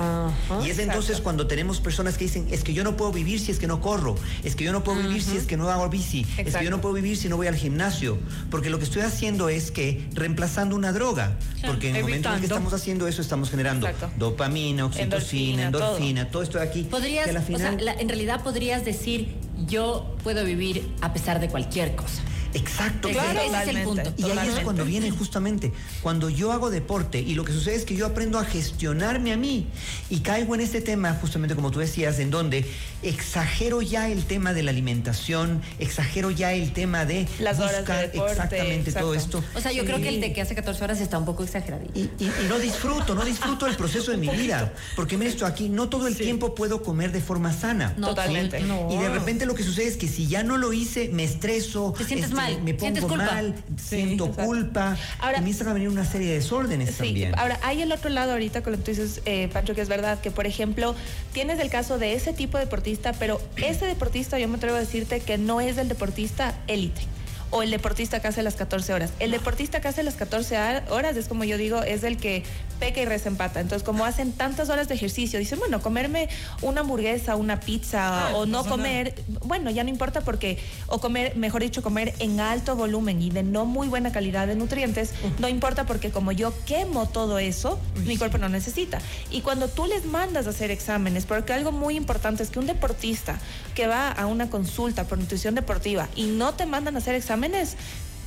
y 0.63 0.69
es 0.69 0.79
entonces 0.79 1.23
cuando 1.23 1.47
tenemos 1.47 1.81
personas 1.81 2.19
que 2.19 2.25
dicen, 2.25 2.47
es 2.51 2.63
que 2.63 2.75
yo 2.75 2.85
no 2.85 2.99
puedo 2.99 3.11
vivir 3.11 3.41
si 3.41 3.53
es 3.53 3.59
que 3.59 3.67
no 3.67 3.81
corro, 3.81 4.17
es 4.45 4.55
que 4.55 4.65
yo 4.65 4.73
no 4.73 4.85
puedo 4.85 5.01
vivir 5.01 5.23
si 5.23 5.35
es 5.39 5.45
que 5.45 5.57
no 5.57 5.71
hago 5.71 5.89
bici, 5.89 6.27
es 6.37 6.55
que 6.55 6.63
yo 6.63 6.71
no 6.71 6.83
puedo 6.83 6.93
vivir 6.93 7.17
si 7.17 7.31
no 7.31 7.39
voy 7.39 7.47
al 7.47 7.57
gimnasio, 7.57 8.19
porque 8.51 8.69
lo 8.69 8.77
que 8.77 8.85
estoy 8.85 9.01
haciendo 9.01 9.49
es 9.49 9.71
que 9.71 10.07
reemplazando 10.13 10.77
una 10.77 10.93
droga, 10.93 11.39
porque 11.67 11.89
en 11.89 11.97
el 11.97 12.03
momento 12.03 12.31
en 12.35 12.41
que 12.41 12.45
estamos 12.45 12.75
haciendo 12.75 13.09
eso 13.09 13.23
estamos 13.23 13.49
generando 13.49 13.89
dopamina, 14.19 14.85
oxitocina, 14.85 15.69
endorfina, 15.69 16.29
todo. 16.29 16.43
esto 16.43 16.59
de 16.59 16.65
aquí. 16.65 16.83
Podrías, 16.83 17.29
en 17.29 18.09
realidad 18.11 18.43
podrías 18.43 18.85
decir, 18.85 19.35
yo 19.67 20.17
puedo 20.23 20.45
vivir 20.45 20.87
a 21.01 21.15
pesar 21.15 21.41
de 21.41 21.49
cualquier 21.49 21.97
cosa. 21.97 22.21
Exacto, 22.57 23.11
claro, 23.11 23.41
ese 23.41 23.63
es 23.71 23.77
el 23.77 23.83
punto. 23.83 24.13
Y 24.17 24.25
ahí 24.31 24.49
es 24.49 24.61
cuando 24.61 24.85
viene 24.85 25.11
justamente, 25.11 25.73
cuando 26.03 26.31
yo 26.31 26.53
hago 26.53 26.71
deporte 26.71 27.21
y 27.21 27.35
lo 27.35 27.45
que 27.45 27.53
sucede 27.53 27.77
es 27.77 27.85
que 27.85 27.95
yo 27.95 28.07
aprendo 28.07 28.39
a 28.39 28.45
gestionarme 28.45 29.33
a 29.33 29.37
mí 29.37 29.67
y 30.09 30.21
caigo 30.21 30.55
en 30.55 30.63
este 30.63 30.81
tema, 30.81 31.13
justamente 31.21 31.55
como 31.55 31.71
tú 31.71 31.81
decías, 31.81 32.19
en 32.19 32.31
donde 32.31 32.65
exagero 33.03 33.83
ya 33.83 34.09
el 34.09 34.25
tema 34.25 34.55
de 34.55 34.63
la 34.63 34.71
alimentación, 34.71 35.61
exagero 35.79 36.31
ya 36.31 36.55
el 36.55 36.73
tema 36.73 37.05
de 37.05 37.29
las 37.41 37.59
horas 37.59 37.87
de 37.87 37.95
deporte, 38.09 38.33
exactamente 38.33 38.93
todo 38.93 39.15
esto. 39.15 39.45
O 39.55 39.61
sea, 39.61 39.73
yo 39.73 39.85
creo 39.85 40.01
que 40.01 40.09
el 40.09 40.21
de 40.21 40.33
que 40.33 40.41
hace 40.41 40.55
14 40.55 40.83
horas 40.83 41.01
está 41.01 41.19
un 41.19 41.27
poco 41.27 41.45
exagerado. 41.45 41.85
Y, 41.95 42.09
no 42.49 42.59
disfruto, 42.59 43.15
no 43.15 43.25
disfruto 43.25 43.67
el 43.67 43.77
proceso 43.77 44.11
de 44.11 44.17
mi 44.25 44.29
vida, 44.29 44.73
porque 44.95 45.19
mira 45.19 45.31
esto 45.31 45.45
aquí, 45.45 45.69
no 45.69 45.89
todo 45.89 46.07
el 46.07 46.17
tiempo 46.17 46.55
puedo 46.55 46.83
comer 46.83 47.13
de 47.13 47.21
forma 47.21 47.53
sana. 47.53 47.95
Totalmente. 47.97 48.61
Y 48.61 48.97
de 48.97 49.09
repente 49.11 49.45
lo 49.45 49.55
que 49.55 49.63
sucede 49.63 49.89
es 49.89 49.97
que 49.97 50.09
si 50.09 50.27
ya 50.27 50.43
no 50.43 50.57
lo 50.57 50.73
hice, 50.73 51.11
me 51.13 51.25
estreso. 51.25 51.93
Te 51.97 52.05
sientes 52.05 52.31
mal 52.31 52.46
me 52.63 52.75
pongo 52.75 53.17
mal, 53.17 53.55
siento 53.77 54.33
culpa, 54.33 54.97
ahora, 55.19 55.39
comienzan 55.39 55.69
a 55.69 55.73
venir 55.73 55.89
una 55.89 56.05
serie 56.05 56.29
de 56.29 56.35
desórdenes 56.35 56.91
sí, 56.91 56.97
también. 56.97 57.39
Ahora, 57.39 57.59
hay 57.63 57.83
el 57.83 57.93
otro 57.93 58.11
lado 58.11 58.33
ahorita 58.33 58.63
con 58.63 58.73
lo 58.73 58.79
que 58.79 58.85
tú 58.85 58.91
dices, 58.91 59.23
eh, 59.25 59.49
Pancho, 59.53 59.75
que 59.75 59.81
es 59.81 59.89
verdad, 59.89 60.21
que 60.21 60.31
por 60.31 60.47
ejemplo, 60.47 60.95
tienes 61.33 61.59
el 61.61 61.71
caso 61.71 61.99
de 61.99 62.15
ese 62.15 62.33
tipo 62.33 62.59
de 62.59 62.65
deportista, 62.65 63.13
pero 63.13 63.41
ese 63.57 63.87
deportista 63.87 64.39
yo 64.39 64.49
me 64.49 64.57
atrevo 64.57 64.77
a 64.77 64.81
decirte 64.81 65.21
que 65.21 65.39
no 65.39 65.61
es 65.61 65.79
el 65.79 65.89
deportista 65.89 66.55
élite. 66.67 67.03
o 67.51 67.63
el 67.63 67.71
deportista 67.71 68.19
que 68.21 68.27
hace 68.27 68.43
las 68.43 68.57
14 68.57 68.93
horas. 68.93 69.13
El 69.21 69.31
deportista 69.31 69.81
que 69.81 69.87
hace 69.87 70.03
las 70.03 70.15
14 70.15 70.83
horas 70.91 71.17
es 71.17 71.29
como 71.29 71.45
yo 71.45 71.57
digo, 71.57 71.81
es 71.81 72.03
el 72.03 72.17
que 72.17 72.43
peca 72.79 73.01
y 73.01 73.05
resempata. 73.05 73.61
Entonces, 73.61 73.85
como 73.85 74.05
hacen 74.05 74.33
tantas 74.33 74.69
horas 74.69 74.89
de 74.89 74.95
ejercicio, 74.95 75.39
dicen, 75.39 75.59
bueno, 75.59 75.81
comerme 75.81 76.29
una 76.63 76.81
hamburguesa, 76.81 77.37
una 77.37 77.61
pizza 77.61 78.29
ah, 78.29 78.37
o 78.37 78.47
no 78.47 78.65
comer, 78.65 79.15
bueno, 79.45 79.71
ya 79.71 79.85
no 79.85 79.91
importa 79.91 80.21
porque, 80.21 80.59
o 80.87 81.01
comer, 81.01 81.37
mejor 81.37 81.63
dicho, 81.63 81.83
comer 81.83 82.15
en 82.19 82.41
alto 82.41 82.77
volumen 82.77 83.23
y 83.23 83.31
de 83.31 83.43
no 83.43 83.65
muy 83.65 83.89
buena 83.89 84.13
calidad 84.13 84.47
de 84.47 84.55
nutrientes, 84.55 85.13
no 85.39 85.49
importa 85.49 85.87
porque 85.87 86.11
como 86.11 86.33
yo 86.33 86.53
quemo 86.65 87.07
todo 87.07 87.39
eso, 87.39 87.79
mi 88.05 88.17
cuerpo 88.17 88.39
no 88.39 88.49
necesita. 88.49 89.01
Y 89.31 89.41
cuando 89.41 89.69
tú 89.69 89.87
les 89.87 90.05
mandas 90.05 90.47
a 90.47 90.51
hacer 90.51 90.71
exámenes, 90.71 91.27
porque 91.27 91.53
algo 91.53 91.73
muy 91.73 91.97
importante 91.97 92.43
es 92.43 92.51
que 92.51 92.59
un 92.59 92.67
deportista 92.67 93.39
que 93.75 93.87
va 93.87 94.11
a 94.11 94.27
una 94.27 94.51
consulta 94.51 95.05
por 95.05 95.19
nutrición 95.19 95.55
deportiva 95.55 96.09
y 96.15 96.25
no 96.25 96.55
te 96.55 96.67
mandan 96.67 96.97
a 96.97 96.99
hacer 96.99 97.15
exámenes, 97.15 97.77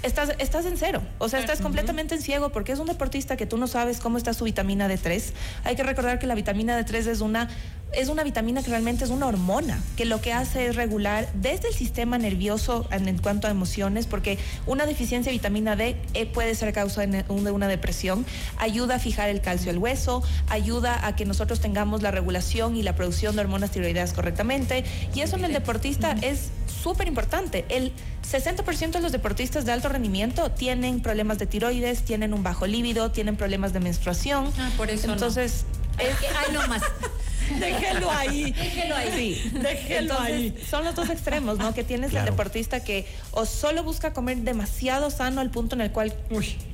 estás, 0.03 0.33
estás 0.39 0.65
en 0.65 0.77
cero. 0.77 1.01
O 1.17 1.29
sea, 1.29 1.39
estás 1.39 1.61
completamente 1.61 2.15
en 2.15 2.21
ciego 2.21 2.49
porque 2.49 2.71
es 2.71 2.79
un 2.79 2.87
deportista 2.87 3.37
que 3.37 3.45
tú 3.45 3.57
no 3.57 3.67
sabes 3.67 3.99
cómo 3.99 4.17
está 4.17 4.33
su 4.33 4.45
vitamina 4.45 4.87
D3. 4.87 5.31
Hay 5.63 5.75
que 5.75 5.83
recordar 5.83 6.19
que 6.19 6.27
la 6.27 6.35
vitamina 6.35 6.79
D3 6.79 7.07
es 7.07 7.21
una, 7.21 7.49
es 7.91 8.09
una 8.09 8.23
vitamina 8.23 8.63
que 8.63 8.69
realmente 8.69 9.03
es 9.03 9.09
una 9.09 9.27
hormona, 9.27 9.81
que 9.95 10.05
lo 10.05 10.21
que 10.21 10.33
hace 10.33 10.67
es 10.67 10.75
regular 10.75 11.27
desde 11.33 11.69
el 11.69 11.73
sistema 11.73 12.17
nervioso 12.17 12.87
en, 12.91 13.17
cuanto 13.17 13.47
a 13.47 13.51
emociones, 13.51 14.05
porque 14.05 14.37
una 14.65 14.85
deficiencia 14.85 15.31
de 15.31 15.37
vitamina 15.37 15.75
D 15.75 15.97
eh, 16.13 16.25
puede 16.25 16.55
ser 16.55 16.73
causa 16.73 17.05
de 17.05 17.23
una 17.29 17.67
depresión, 17.67 18.25
ayuda 18.57 18.95
a 18.95 18.99
fijar 18.99 19.29
el 19.29 19.41
calcio 19.41 19.71
al 19.71 19.77
hueso, 19.77 20.23
ayuda 20.47 21.05
a 21.05 21.15
que 21.15 21.25
nosotros 21.25 21.59
tengamos 21.59 22.01
la 22.01 22.11
regulación 22.11 22.75
y 22.75 22.83
la 22.83 22.95
producción 22.95 23.35
de 23.35 23.41
hormonas 23.41 23.71
tiroideas 23.71 24.13
correctamente. 24.13 24.83
Y 25.13 25.21
eso 25.21 25.37
en 25.37 25.45
el 25.45 25.53
deportista 25.53 26.15
es 26.21 26.51
súper 26.81 27.07
importante. 27.07 27.65
El 27.69 27.91
60% 28.31 28.91
de 28.91 29.01
los 29.01 29.11
deportistas 29.11 29.65
de 29.65 29.71
alto 29.71 29.89
rendimiento 29.89 30.51
tienen 30.51 31.01
problemas 31.01 31.39
de 31.39 31.47
tiroides, 31.47 32.03
tienen 32.03 32.33
un 32.33 32.43
bajo 32.43 32.67
líbido, 32.67 33.11
tienen 33.11 33.35
problemas 33.35 33.73
de 33.73 33.79
menstruación. 33.79 34.51
Ah, 34.59 34.69
por 34.77 34.89
eso. 34.89 35.11
Entonces, 35.11 35.65
es 35.97 36.17
que, 36.19 36.27
ay, 36.27 36.53
no 36.53 36.67
más. 36.67 36.83
Déjelo 37.59 38.11
ahí. 38.11 38.51
Déjelo 38.51 38.95
ahí. 38.95 39.11
Sí, 39.15 39.51
déjelo 39.59 40.19
ahí. 40.19 40.55
Son 40.69 40.83
los 40.83 40.95
dos 40.95 41.09
extremos, 41.09 41.57
¿no? 41.57 41.73
Que 41.73 41.83
tienes 41.83 42.13
el 42.13 42.25
deportista 42.25 42.83
que 42.83 43.05
o 43.31 43.45
solo 43.45 43.83
busca 43.83 44.13
comer 44.13 44.37
demasiado 44.37 45.09
sano 45.09 45.41
al 45.41 45.49
punto 45.49 45.75
en 45.75 45.81
el 45.81 45.91
cual 45.91 46.13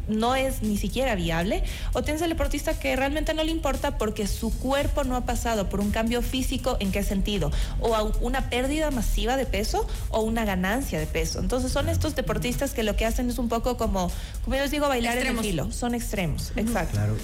no 0.08 0.36
es 0.36 0.62
ni 0.62 0.78
siquiera 0.78 1.16
viable, 1.16 1.64
o 1.94 2.04
tienes 2.04 2.22
el 2.22 2.30
deportista 2.30 2.78
que 2.78 2.96
realmente 2.96 3.34
no 3.34 3.44
le 3.44 3.52
importa 3.52 3.98
porque 3.98 4.28
su 4.28 4.56
cuerpo 4.58 5.04
no 5.04 5.16
ha 5.16 5.26
pasado 5.26 5.70
por 5.70 5.80
un 5.80 5.92
cambio 5.92 6.22
físico, 6.22 6.78
¿en 6.80 6.92
qué 6.92 7.04
sentido? 7.04 7.52
O 7.80 7.96
una 8.22 8.50
pérdida 8.50 8.92
masiva 8.92 9.38
de 9.38 9.46
peso 9.46 9.88
o 10.10 10.22
una 10.22 10.46
ganancia 10.46 11.00
de 11.00 11.08
peso. 11.08 11.40
Entonces 11.40 11.72
son 11.72 11.90
estos 11.90 12.16
deportistas 12.16 12.74
que 12.74 12.84
lo 12.84 12.96
que 12.96 13.06
hacen 13.06 13.30
es 13.30 13.38
un 13.38 13.50
poco 13.50 13.78
como, 13.78 14.12
como 14.44 14.56
yo 14.56 14.62
les 14.64 14.72
digo, 14.72 14.88
bailar 14.88 15.18
en 15.18 15.28
el 15.28 15.40
filo. 15.40 15.72
Son 15.72 15.96
extremos, 15.96 16.52
exacto. 16.56 16.94
Claro. 16.94 17.18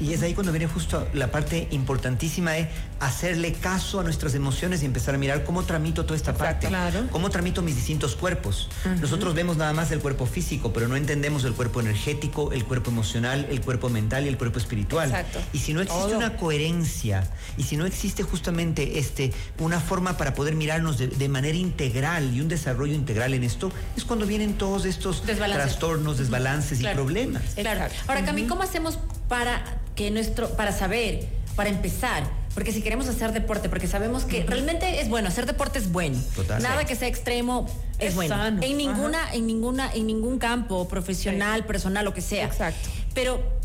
Y, 0.00 0.04
y, 0.04 0.12
es 0.14 0.22
ahí 0.22 0.34
cuando 0.34 0.52
viene 0.52 0.66
justo 0.66 1.06
la 1.12 1.30
parte 1.30 1.68
importantísima 1.70 2.52
de 2.52 2.68
hacerle 3.00 3.52
caso 3.52 4.00
a 4.00 4.02
nuestras 4.02 4.34
emociones 4.34 4.82
y 4.82 4.86
empezar 4.86 5.14
a 5.14 5.18
mirar 5.18 5.44
cómo 5.44 5.64
tramito 5.64 6.04
toda 6.04 6.16
esta 6.16 6.34
parte. 6.34 6.68
Claro. 6.68 7.06
Cómo 7.10 7.30
tramito 7.30 7.62
mis 7.62 7.76
distintos 7.76 8.16
cuerpos. 8.16 8.68
Nosotros 9.00 9.34
vemos 9.34 9.56
nada 9.56 9.72
más 9.72 9.90
el 9.90 10.00
cuerpo 10.00 10.26
físico, 10.26 10.72
pero 10.72 10.88
no 10.88 10.96
entendemos 10.96 11.44
el 11.44 11.52
cuerpo 11.52 11.80
energético, 11.80 12.52
el 12.52 12.64
cuerpo 12.64 12.90
emocional, 12.90 13.46
el 13.50 13.60
cuerpo 13.60 13.88
mental 13.88 14.24
y 14.24 14.28
el 14.28 14.38
cuerpo 14.38 14.58
espiritual. 14.58 15.10
Exacto. 15.10 15.40
Y 15.52 15.58
si 15.58 15.74
no 15.74 15.80
existe 15.82 16.16
una 16.16 16.36
coherencia 16.36 17.28
y 17.56 17.64
si 17.64 17.76
no 17.76 17.86
existe 17.86 18.22
justamente 18.22 18.98
este, 18.98 19.32
una 19.58 19.80
forma 19.80 20.16
para 20.16 20.34
poder 20.34 20.54
mirarnos 20.54 20.98
de, 20.98 21.28
manera 21.28 21.58
integral 21.58 22.34
y 22.34 22.40
un 22.40 22.48
desarrollo 22.48 22.94
integral 22.94 23.34
en 23.34 23.42
esto, 23.42 23.70
es 23.96 24.04
cuando 24.04 24.26
vienen 24.26 24.54
todos 24.54 24.84
estos 24.84 25.22
trastornos, 25.22 26.18
desbalances 26.18 26.80
y 26.80 26.86
problemas. 26.86 27.42
Claro. 27.54 27.92
Ahora, 28.06 28.24
Cami, 28.24 28.44
¿cómo 28.44 28.62
hacemos 28.62 28.98
para 29.28 29.80
que 29.94 30.10
nuestro, 30.10 30.50
para 30.50 30.72
saber, 30.72 31.26
para 31.56 31.70
empezar? 31.70 32.22
Porque 32.54 32.72
si 32.72 32.80
queremos 32.80 33.08
hacer 33.08 33.32
deporte, 33.32 33.68
porque 33.68 33.86
sabemos 33.86 34.24
que 34.24 34.44
realmente 34.44 35.00
es 35.00 35.08
bueno, 35.08 35.28
hacer 35.28 35.44
deporte 35.44 35.78
es 35.78 35.90
bueno. 35.92 36.18
Nada 36.60 36.84
que 36.84 36.96
sea 36.96 37.08
extremo 37.08 37.66
es, 37.98 38.14
bueno. 38.14 38.34
En 38.62 38.76
ninguna, 38.76 39.32
en 39.34 39.46
ninguna, 39.46 39.92
en 39.92 40.06
ningún 40.06 40.38
campo 40.38 40.88
profesional, 40.88 41.64
personal, 41.66 42.04
lo 42.04 42.14
que 42.14 42.22
sea. 42.22 42.46
Exacto. 42.46 42.88
Pero 43.14 43.55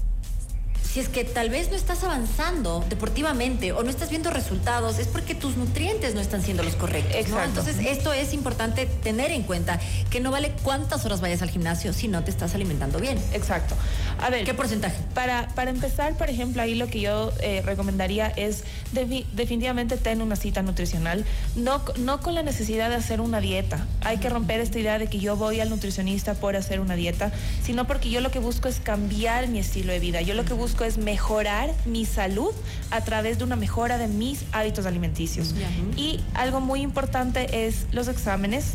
si 0.91 0.99
es 0.99 1.07
que 1.07 1.23
tal 1.23 1.49
vez 1.49 1.69
no 1.69 1.77
estás 1.77 2.03
avanzando 2.03 2.83
deportivamente 2.89 3.71
o 3.71 3.81
no 3.81 3.89
estás 3.89 4.09
viendo 4.09 4.29
resultados, 4.29 4.99
es 4.99 5.07
porque 5.07 5.35
tus 5.35 5.55
nutrientes 5.55 6.15
no 6.15 6.19
están 6.19 6.41
siendo 6.41 6.63
los 6.63 6.75
correctos. 6.75 7.15
Entonces, 7.15 7.77
esto 7.79 8.11
es 8.11 8.33
importante 8.33 8.85
tener 8.85 9.31
en 9.31 9.43
cuenta 9.43 9.79
que 10.09 10.19
no 10.19 10.31
vale 10.31 10.53
cuántas 10.63 11.05
horas 11.05 11.21
vayas 11.21 11.41
al 11.41 11.49
gimnasio 11.49 11.93
si 11.93 12.09
no 12.09 12.23
te 12.25 12.31
estás 12.31 12.55
alimentando 12.55 12.99
bien. 12.99 13.17
Exacto. 13.31 13.75
A 14.19 14.29
ver, 14.29 14.43
¿qué 14.43 14.53
porcentaje? 14.53 14.97
Para, 15.13 15.47
para 15.55 15.71
empezar, 15.71 16.17
por 16.17 16.29
ejemplo, 16.29 16.61
ahí 16.61 16.75
lo 16.75 16.87
que 16.87 16.99
yo 16.99 17.31
eh, 17.39 17.61
recomendaría 17.63 18.27
es 18.27 18.63
definitivamente 18.91 19.95
tener 19.95 20.23
una 20.23 20.35
cita 20.35 20.61
nutricional, 20.61 21.23
no, 21.55 21.81
no 21.99 22.19
con 22.19 22.35
la 22.35 22.43
necesidad 22.43 22.89
de 22.89 22.95
hacer 22.95 23.21
una 23.21 23.39
dieta. 23.39 23.87
Hay 24.01 24.17
que 24.17 24.29
romper 24.29 24.59
esta 24.59 24.77
idea 24.77 24.99
de 24.99 25.07
que 25.07 25.19
yo 25.19 25.37
voy 25.37 25.61
al 25.61 25.69
nutricionista 25.69 26.33
por 26.33 26.57
hacer 26.57 26.81
una 26.81 26.95
dieta, 26.95 27.31
sino 27.63 27.87
porque 27.87 28.09
yo 28.09 28.19
lo 28.19 28.29
que 28.29 28.39
busco 28.39 28.67
es 28.67 28.81
cambiar 28.81 29.47
mi 29.47 29.59
estilo 29.59 29.93
de 29.93 29.99
vida. 29.99 30.21
Yo 30.21 30.33
lo 30.33 30.43
que 30.43 30.53
busco 30.53 30.80
es 30.83 30.97
mejorar 30.97 31.73
mi 31.85 32.05
salud 32.05 32.51
a 32.89 33.01
través 33.01 33.37
de 33.37 33.43
una 33.43 33.55
mejora 33.55 33.97
de 33.97 34.07
mis 34.07 34.43
hábitos 34.51 34.85
alimenticios. 34.85 35.53
Y 35.95 36.19
algo 36.33 36.59
muy 36.59 36.81
importante 36.81 37.67
es 37.67 37.85
los 37.91 38.07
exámenes. 38.07 38.73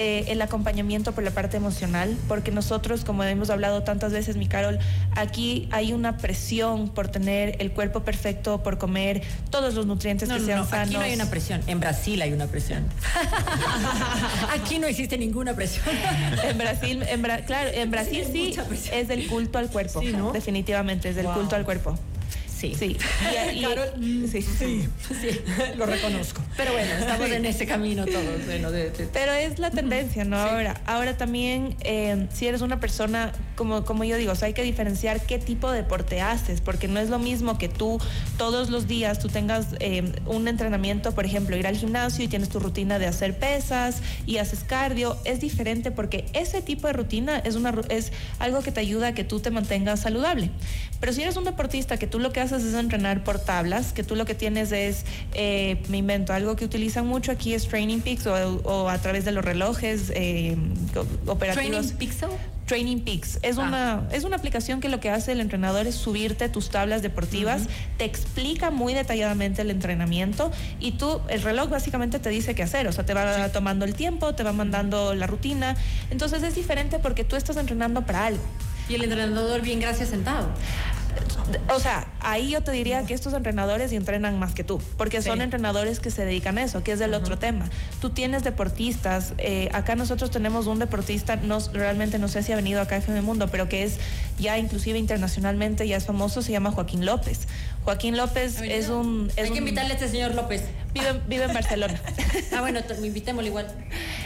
Eh, 0.00 0.30
el 0.30 0.40
acompañamiento 0.42 1.10
por 1.10 1.24
la 1.24 1.32
parte 1.32 1.56
emocional, 1.56 2.16
porque 2.28 2.52
nosotros, 2.52 3.04
como 3.04 3.24
hemos 3.24 3.50
hablado 3.50 3.82
tantas 3.82 4.12
veces, 4.12 4.36
mi 4.36 4.46
Carol, 4.46 4.78
aquí 5.16 5.68
hay 5.72 5.92
una 5.92 6.18
presión 6.18 6.88
por 6.88 7.08
tener 7.08 7.56
el 7.58 7.72
cuerpo 7.72 8.04
perfecto, 8.04 8.62
por 8.62 8.78
comer 8.78 9.22
todos 9.50 9.74
los 9.74 9.86
nutrientes 9.86 10.28
que 10.28 10.38
sean 10.38 10.68
sanos. 10.68 10.86
Aquí 10.86 10.94
no 10.94 11.00
hay 11.00 11.14
una 11.14 11.28
presión, 11.28 11.62
en 11.66 11.80
Brasil 11.80 12.22
hay 12.22 12.32
una 12.32 12.46
presión. 12.46 12.86
aquí 14.54 14.78
no 14.78 14.86
existe 14.86 15.18
ninguna 15.18 15.54
presión. 15.54 15.84
en 16.44 16.58
Brasil, 16.58 17.02
en 17.02 17.22
claro, 17.44 17.70
en 17.72 17.90
Brasil 17.90 18.24
sí, 18.30 18.54
es 18.92 19.08
del 19.08 19.26
culto 19.26 19.58
al 19.58 19.68
cuerpo, 19.68 20.00
definitivamente, 20.32 21.08
es 21.08 21.16
del 21.16 21.26
culto 21.26 21.56
al 21.56 21.64
cuerpo. 21.64 21.98
Sí. 22.58 22.74
Sí. 22.74 22.96
sí. 24.28 24.42
sí. 24.42 25.40
Lo 25.76 25.86
reconozco. 25.86 26.42
Pero 26.56 26.72
bueno, 26.72 26.92
estamos 26.98 27.30
en 27.30 27.46
ese 27.46 27.66
camino 27.66 28.04
todos. 28.04 28.42
Pero 29.12 29.32
es 29.32 29.58
la 29.58 29.70
tendencia, 29.70 30.24
¿no? 30.24 30.36
Ahora, 30.36 30.80
ahora 30.86 31.16
también, 31.16 31.76
eh, 31.80 32.26
si 32.32 32.48
eres 32.48 32.60
una 32.60 32.80
persona, 32.80 33.32
como, 33.58 33.84
como 33.84 34.04
yo 34.04 34.16
digo, 34.16 34.32
hay 34.40 34.52
que 34.52 34.62
diferenciar 34.62 35.20
qué 35.26 35.40
tipo 35.40 35.68
de 35.70 35.78
deporte 35.78 36.20
haces, 36.20 36.60
porque 36.60 36.86
no 36.86 37.00
es 37.00 37.10
lo 37.10 37.18
mismo 37.18 37.58
que 37.58 37.68
tú 37.68 37.98
todos 38.36 38.70
los 38.70 38.86
días 38.86 39.18
tú 39.18 39.28
tengas 39.28 39.66
eh, 39.80 40.12
un 40.26 40.46
entrenamiento, 40.46 41.12
por 41.12 41.24
ejemplo, 41.26 41.56
ir 41.56 41.66
al 41.66 41.76
gimnasio 41.76 42.24
y 42.24 42.28
tienes 42.28 42.50
tu 42.50 42.60
rutina 42.60 43.00
de 43.00 43.06
hacer 43.06 43.36
pesas 43.36 44.00
y 44.26 44.38
haces 44.38 44.62
cardio. 44.62 45.16
Es 45.24 45.40
diferente 45.40 45.90
porque 45.90 46.26
ese 46.34 46.62
tipo 46.62 46.86
de 46.86 46.92
rutina 46.92 47.38
es, 47.38 47.56
una, 47.56 47.74
es 47.88 48.12
algo 48.38 48.62
que 48.62 48.70
te 48.70 48.78
ayuda 48.78 49.08
a 49.08 49.14
que 49.14 49.24
tú 49.24 49.40
te 49.40 49.50
mantengas 49.50 50.00
saludable. 50.00 50.50
Pero 51.00 51.12
si 51.12 51.22
eres 51.22 51.36
un 51.36 51.44
deportista 51.44 51.96
que 51.96 52.06
tú 52.06 52.20
lo 52.20 52.32
que 52.32 52.40
haces 52.40 52.62
es 52.62 52.74
entrenar 52.74 53.24
por 53.24 53.40
tablas, 53.40 53.92
que 53.92 54.04
tú 54.04 54.14
lo 54.14 54.24
que 54.24 54.36
tienes 54.36 54.70
es, 54.70 55.04
eh, 55.34 55.82
me 55.88 55.96
invento, 55.96 56.32
algo 56.32 56.54
que 56.54 56.64
utilizan 56.64 57.08
mucho 57.08 57.32
aquí 57.32 57.54
es 57.54 57.66
Training 57.66 58.00
Peaks 58.02 58.26
o, 58.28 58.88
a 58.88 58.98
través 58.98 59.24
de 59.24 59.32
los 59.32 59.44
relojes 59.44 60.12
eh, 60.14 60.56
operativos. 61.26 61.86
¿Training 61.86 61.98
Pixel? 61.98 62.30
Training 62.68 63.00
Peaks. 63.00 63.38
Es, 63.42 63.58
ah. 63.58 63.62
una, 63.62 64.08
es 64.12 64.22
una 64.24 64.36
aplicación 64.36 64.80
que 64.80 64.88
lo 64.88 65.00
que 65.00 65.10
hace 65.10 65.32
el 65.32 65.40
entrenador 65.40 65.86
es 65.86 65.96
subirte 65.96 66.48
tus 66.48 66.68
tablas 66.70 67.02
deportivas, 67.02 67.62
te 67.96 68.04
explica 68.04 68.70
muy 68.70 68.94
detalladamente 68.94 69.62
el 69.62 69.70
entrenamiento 69.70 70.52
y 70.78 70.92
tú, 70.92 71.20
el 71.28 71.42
reloj 71.42 71.70
básicamente 71.70 72.20
te 72.20 72.28
dice 72.28 72.54
qué 72.54 72.62
hacer, 72.62 72.86
o 72.86 72.92
sea, 72.92 73.04
te 73.04 73.14
va 73.14 73.48
tomando 73.48 73.84
el 73.84 73.94
tiempo, 73.94 74.34
te 74.34 74.44
va 74.44 74.52
mandando 74.52 75.14
la 75.14 75.26
rutina. 75.26 75.76
Entonces 76.10 76.42
es 76.42 76.54
diferente 76.54 76.98
porque 76.98 77.24
tú 77.24 77.34
estás 77.34 77.56
entrenando 77.56 78.02
para 78.02 78.26
algo. 78.26 78.42
Y 78.88 78.94
el 78.94 79.02
entrenador 79.02 79.62
bien 79.62 79.80
gracias 79.80 80.10
sentado. 80.10 80.48
O 81.74 81.80
sea, 81.80 82.06
ahí 82.20 82.50
yo 82.50 82.62
te 82.62 82.72
diría 82.72 83.04
que 83.04 83.14
estos 83.14 83.32
entrenadores 83.34 83.92
entrenan 83.92 84.38
más 84.38 84.54
que 84.54 84.64
tú, 84.64 84.80
porque 84.96 85.22
son 85.22 85.40
entrenadores 85.40 86.00
que 86.00 86.10
se 86.10 86.24
dedican 86.24 86.58
a 86.58 86.62
eso, 86.62 86.82
que 86.82 86.92
es 86.92 86.98
del 86.98 87.14
otro 87.14 87.38
tema. 87.38 87.68
Tú 88.00 88.10
tienes 88.10 88.44
deportistas, 88.44 89.34
eh, 89.38 89.68
acá 89.72 89.94
nosotros 89.96 90.30
tenemos 90.30 90.66
un 90.66 90.78
deportista, 90.78 91.36
no, 91.36 91.58
realmente 91.72 92.18
no 92.18 92.28
sé 92.28 92.42
si 92.42 92.52
ha 92.52 92.56
venido 92.56 92.80
acá 92.80 92.96
a 92.96 92.98
FM 92.98 93.22
Mundo, 93.22 93.48
pero 93.50 93.68
que 93.68 93.84
es 93.84 93.98
ya 94.38 94.58
inclusive 94.58 94.98
internacionalmente, 94.98 95.86
ya 95.86 95.96
es 95.96 96.06
famoso, 96.06 96.42
se 96.42 96.52
llama 96.52 96.70
Joaquín 96.70 97.04
López. 97.04 97.48
Joaquín 97.84 98.16
López 98.16 98.60
es 98.60 98.88
un... 98.88 99.30
Hay 99.36 99.50
que 99.50 99.58
invitarle 99.58 99.92
a 99.92 99.94
este 99.94 100.08
señor 100.08 100.34
López. 100.34 100.64
Vive, 100.92 101.20
vive 101.26 101.44
en 101.44 101.54
Barcelona. 101.54 102.00
ah, 102.54 102.60
bueno, 102.60 102.80
invitémoslo 103.02 103.48
igual. 103.48 103.66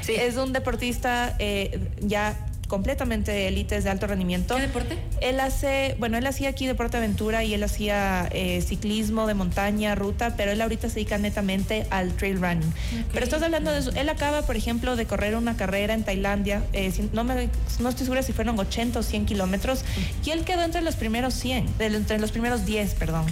Sí. 0.03 0.15
Es 0.15 0.37
un 0.37 0.53
deportista 0.53 1.37
eh, 1.39 1.79
ya 2.01 2.37
completamente 2.73 3.49
élites 3.49 3.85
de 3.85 3.91
alto 3.91 4.07
rendimiento. 4.07 4.57
¿Qué 4.57 4.63
deporte? 4.63 4.99
Él 5.21 5.41
hace, 5.41 5.95
bueno, 5.99 6.17
él 6.17 6.27
hacía 6.27 6.49
aquí 6.49 6.67
deporte 6.67 6.97
aventura 6.97 7.45
y 7.45 7.53
él 7.53 7.63
hacía 7.63 8.31
eh, 8.33 8.63
ciclismo 8.63 9.27
de 9.27 9.35
montaña, 9.35 9.95
ruta, 9.95 10.37
pero 10.39 10.53
él 10.53 10.61
ahorita 10.63 10.89
se 10.89 10.95
dedica 10.95 11.19
netamente 11.19 11.87
al 11.91 12.13
trail 12.13 12.41
running. 12.41 12.73
Pero 13.13 13.25
estás 13.25 13.43
hablando 13.43 13.71
de 13.71 13.81
eso. 13.81 13.91
Él 13.95 14.09
acaba, 14.09 14.41
por 14.47 14.57
ejemplo, 14.57 14.97
de 14.97 15.05
correr 15.05 15.37
una 15.37 15.55
carrera 15.55 15.93
en 15.93 16.03
Tailandia, 16.03 16.65
eh, 16.73 16.91
no, 17.13 17.25
me, 17.25 17.51
no 17.79 17.91
estoy 17.91 18.07
segura 18.07 18.23
si 18.23 18.33
fueron 18.33 18.59
80 18.59 19.01
o 19.01 19.03
100 19.03 19.27
kilómetros, 19.27 19.85
y 20.25 20.31
él 20.31 20.47
quedó 20.47 20.63
entre 20.63 20.81
los 20.81 20.97
primeros 20.97 21.35
100, 21.35 21.75
entre 21.79 22.19
los 22.19 22.33
primeros 22.33 22.65
10, 22.65 22.95
perdón. 22.95 23.27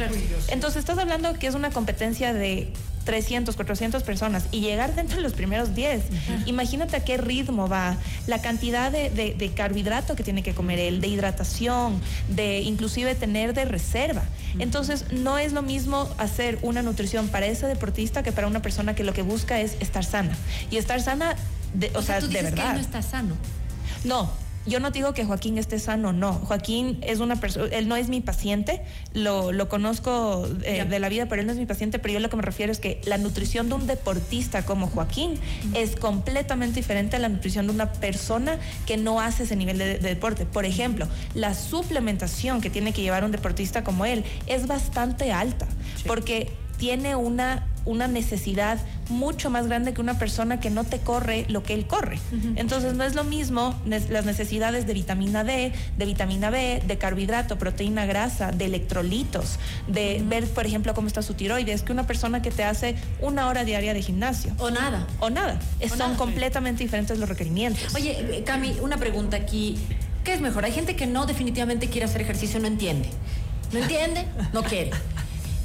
Entonces 0.49 0.81
estás 0.81 0.99
hablando 0.99 1.33
que 1.39 1.47
es 1.47 1.55
una 1.55 1.71
competencia 1.71 2.35
de 2.35 2.71
300, 3.11 3.57
400 3.57 4.05
personas 4.05 4.45
y 4.53 4.61
llegar 4.61 4.95
dentro 4.95 5.17
de 5.17 5.23
los 5.23 5.33
primeros 5.33 5.75
10. 5.75 6.05
Imagínate 6.47 6.95
a 6.95 7.05
qué 7.05 7.17
ritmo 7.17 7.67
va, 7.67 7.97
la 8.29 8.41
cantidad 8.41 8.93
de, 8.93 9.53
carbohidrato 9.57 10.15
que 10.15 10.23
tiene 10.23 10.45
que 10.45 10.55
comer 10.55 10.79
él, 10.79 11.01
de 11.01 11.09
hidratación, 11.09 12.01
de 12.29 12.61
inclusive 12.61 13.17
tener 13.17 13.53
de 13.53 13.65
reserva. 13.65 14.23
Entonces, 14.61 15.07
no 15.11 15.39
es 15.39 15.53
lo 15.53 15.63
mismo 15.63 16.09
hacer 16.19 16.61
una 16.63 16.83
nutrición 16.83 17.27
para 17.27 17.47
ese 17.47 17.67
deportista 17.67 18.23
que 18.23 18.31
para 18.31 18.47
una 18.47 18.63
persona 18.63 18.95
que 18.95 19.03
lo 19.03 19.13
que 19.13 19.23
busca 19.23 19.61
es 19.61 19.77
estar 19.81 20.05
sana. 20.05 20.37
Y 20.71 20.77
estar 20.77 21.03
sana, 21.03 21.35
de, 21.75 21.91
o, 21.97 22.03
sea, 22.03 22.21
de 22.21 22.43
verdad. 22.43 22.69
Que 22.69 22.75
no 22.75 22.81
está 22.81 23.03
sano. 23.03 23.35
No, 24.05 24.31
yo 24.71 24.81
no 24.81 24.91
digo 24.93 25.13
que 25.13 25.25
Joaquín 25.25 25.59
esté 25.59 25.79
sano, 25.79 26.13
no. 26.13 26.33
Joaquín 26.33 26.99
es 27.03 27.19
una 27.19 27.37
persona, 27.37 27.67
él 27.73 27.89
no 27.89 27.97
es 27.97 28.09
mi 28.09 28.21
paciente, 28.21 28.83
lo, 29.13 29.53
lo 29.53 29.69
conozco 29.69 30.49
eh, 30.63 30.85
de 30.85 30.99
la 31.01 31.09
vida, 31.09 31.27
pero 31.27 31.41
él 31.41 31.47
no 31.47 31.53
es 31.53 31.59
mi 31.59 31.67
paciente, 31.67 31.99
pero 31.99 32.15
yo 32.15 32.21
lo 32.21 32.31
que 32.31 32.37
me 32.37 32.43
refiero 32.43 32.71
es 32.71 32.79
que 32.79 33.01
la 33.05 33.19
nutrición 33.19 33.69
de 33.69 33.75
un 33.75 33.87
deportista 33.89 34.65
como 34.65 34.87
Joaquín 34.87 35.35
es 35.75 35.97
completamente 35.97 36.77
diferente 36.77 37.17
a 37.17 37.19
la 37.19 37.29
nutrición 37.29 37.67
de 37.67 37.73
una 37.73 37.93
persona 37.93 38.59
que 38.87 38.97
no 38.97 39.21
hace 39.21 39.43
ese 39.43 39.57
nivel 39.57 39.77
de, 39.77 39.99
deporte. 39.99 40.47
Por 40.47 40.65
ejemplo, 40.65 41.09
la 41.35 41.55
suplementación 41.55 42.61
que 42.61 42.71
tiene 42.71 42.93
que 42.93 43.03
llevar 43.03 43.25
un 43.25 43.33
deportista 43.33 43.83
como 43.83 44.07
él 44.07 44.25
es 44.47 44.69
bastante 44.69 45.33
alta, 45.33 45.67
porque 46.07 46.49
tiene 46.79 47.17
una, 47.17 47.67
una 47.85 48.07
necesidad 48.07 48.79
mucho 49.11 49.51
más 49.51 49.67
grande 49.67 49.93
que 49.93 50.01
una 50.01 50.19
persona 50.19 50.61
que 50.61 50.71
no 50.71 50.85
te 50.85 50.99
corre 50.99 51.45
lo 51.49 51.63
que 51.63 51.75
él 51.75 51.87
corre. 51.87 52.19
Entonces 52.57 52.95
no 52.95 53.05
es 53.05 53.15
lo 53.15 53.25
mismo 53.25 53.79
las 53.87 54.25
necesidades 54.25 54.87
de 54.87 54.95
vitamina 54.95 55.45
D, 55.45 55.73
de 55.97 56.07
vitamina 56.07 56.51
B, 56.51 56.83
de 56.87 56.99
carbohidrato, 56.99 57.59
proteína 57.59 58.07
grasa, 58.07 58.53
de 58.53 58.67
electrolitos, 58.67 59.59
de 59.87 60.23
ver, 60.25 60.47
por 60.49 60.67
ejemplo, 60.67 60.95
cómo 60.95 61.09
está 61.09 61.23
su 61.23 61.35
tiroides, 61.35 61.83
que 61.83 61.93
una 61.93 62.07
persona 62.07 62.43
que 62.43 62.51
te 62.51 62.65
hace 62.65 62.95
una 63.21 63.49
hora 63.49 63.65
diaria 63.65 63.95
de 63.95 64.03
gimnasio. 64.03 64.53
O 64.59 64.71
nada. 64.71 65.07
O 65.21 65.31
nada. 65.31 65.59
Son 65.97 66.15
completamente 66.15 66.83
diferentes 66.83 67.19
los 67.19 67.29
requerimientos. 67.29 67.95
Oye, 67.95 68.43
Cami, 68.47 68.77
una 68.81 68.97
pregunta 68.97 69.37
aquí. 69.37 69.79
¿Qué 70.25 70.35
es 70.35 70.41
mejor? 70.41 70.65
Hay 70.65 70.73
gente 70.73 70.97
que 70.97 71.07
no 71.07 71.27
definitivamente 71.27 71.89
quiere 71.89 72.05
hacer 72.05 72.21
ejercicio, 72.21 72.61
no 72.61 72.67
entiende. 72.67 73.09
No 73.73 73.79
entiende, 73.79 74.27
no 74.53 74.63
quiere. 74.63 74.91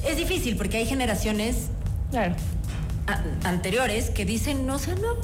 Es 0.07 0.17
difícil 0.17 0.55
porque 0.55 0.77
hay 0.77 0.85
generaciones 0.85 1.67
anteriores 3.43 4.09
que 4.09 4.25
dicen, 4.25 4.65
no, 4.65 4.75
o 4.75 4.79
sea, 4.79 4.95
no, 4.95 5.15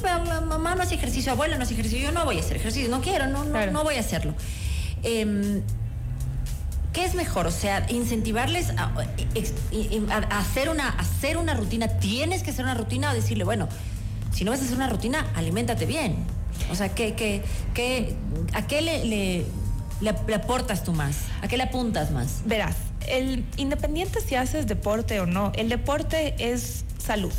mamá 0.42 0.74
no 0.74 0.82
hace 0.82 0.94
ejercicio, 0.94 1.32
abuela 1.32 1.56
no 1.56 1.64
hace 1.64 1.74
ejercicio, 1.74 1.98
yo 1.98 2.12
no 2.12 2.24
voy 2.24 2.36
a 2.36 2.40
hacer 2.40 2.56
ejercicio, 2.56 2.88
no 2.88 3.00
quiero, 3.00 3.26
no, 3.26 3.44
no, 3.44 3.84
voy 3.84 3.96
a 3.96 4.00
hacerlo. 4.00 4.34
Em, 5.02 5.62
¿Qué 6.92 7.04
es 7.04 7.14
mejor? 7.14 7.46
O 7.46 7.50
sea, 7.50 7.86
incentivarles 7.88 8.70
a, 8.76 8.92
hacer, 10.30 10.68
una, 10.68 10.90
hacer 10.90 11.38
una 11.38 11.54
rutina. 11.54 11.88
¿Tienes 11.88 12.42
que 12.42 12.50
hacer 12.50 12.64
una 12.64 12.74
rutina 12.74 13.10
o 13.10 13.14
decirle, 13.14 13.44
bueno, 13.44 13.66
si 14.30 14.44
no 14.44 14.50
vas 14.50 14.60
a 14.60 14.64
hacer 14.64 14.76
una 14.76 14.90
rutina, 14.90 15.26
aliméntate 15.34 15.86
bien? 15.86 16.16
O 16.70 16.74
sea, 16.74 16.90
¿qué, 16.90 17.14
qué, 17.14 17.42
qué, 17.72 18.14
¿a 18.52 18.66
qué 18.66 18.82
le, 18.82 19.06
le, 19.06 19.46
le 20.02 20.34
aportas 20.34 20.84
tú 20.84 20.92
más? 20.92 21.16
¿A 21.40 21.48
qué 21.48 21.56
le 21.56 21.62
apuntas 21.62 22.10
más? 22.10 22.42
Verás, 22.44 22.76
el 23.08 23.44
independiente 23.56 24.20
si 24.20 24.34
haces 24.34 24.66
deporte 24.66 25.18
o 25.20 25.26
no, 25.26 25.50
el 25.56 25.70
deporte 25.70 26.34
es 26.38 26.84
salud 26.98 27.32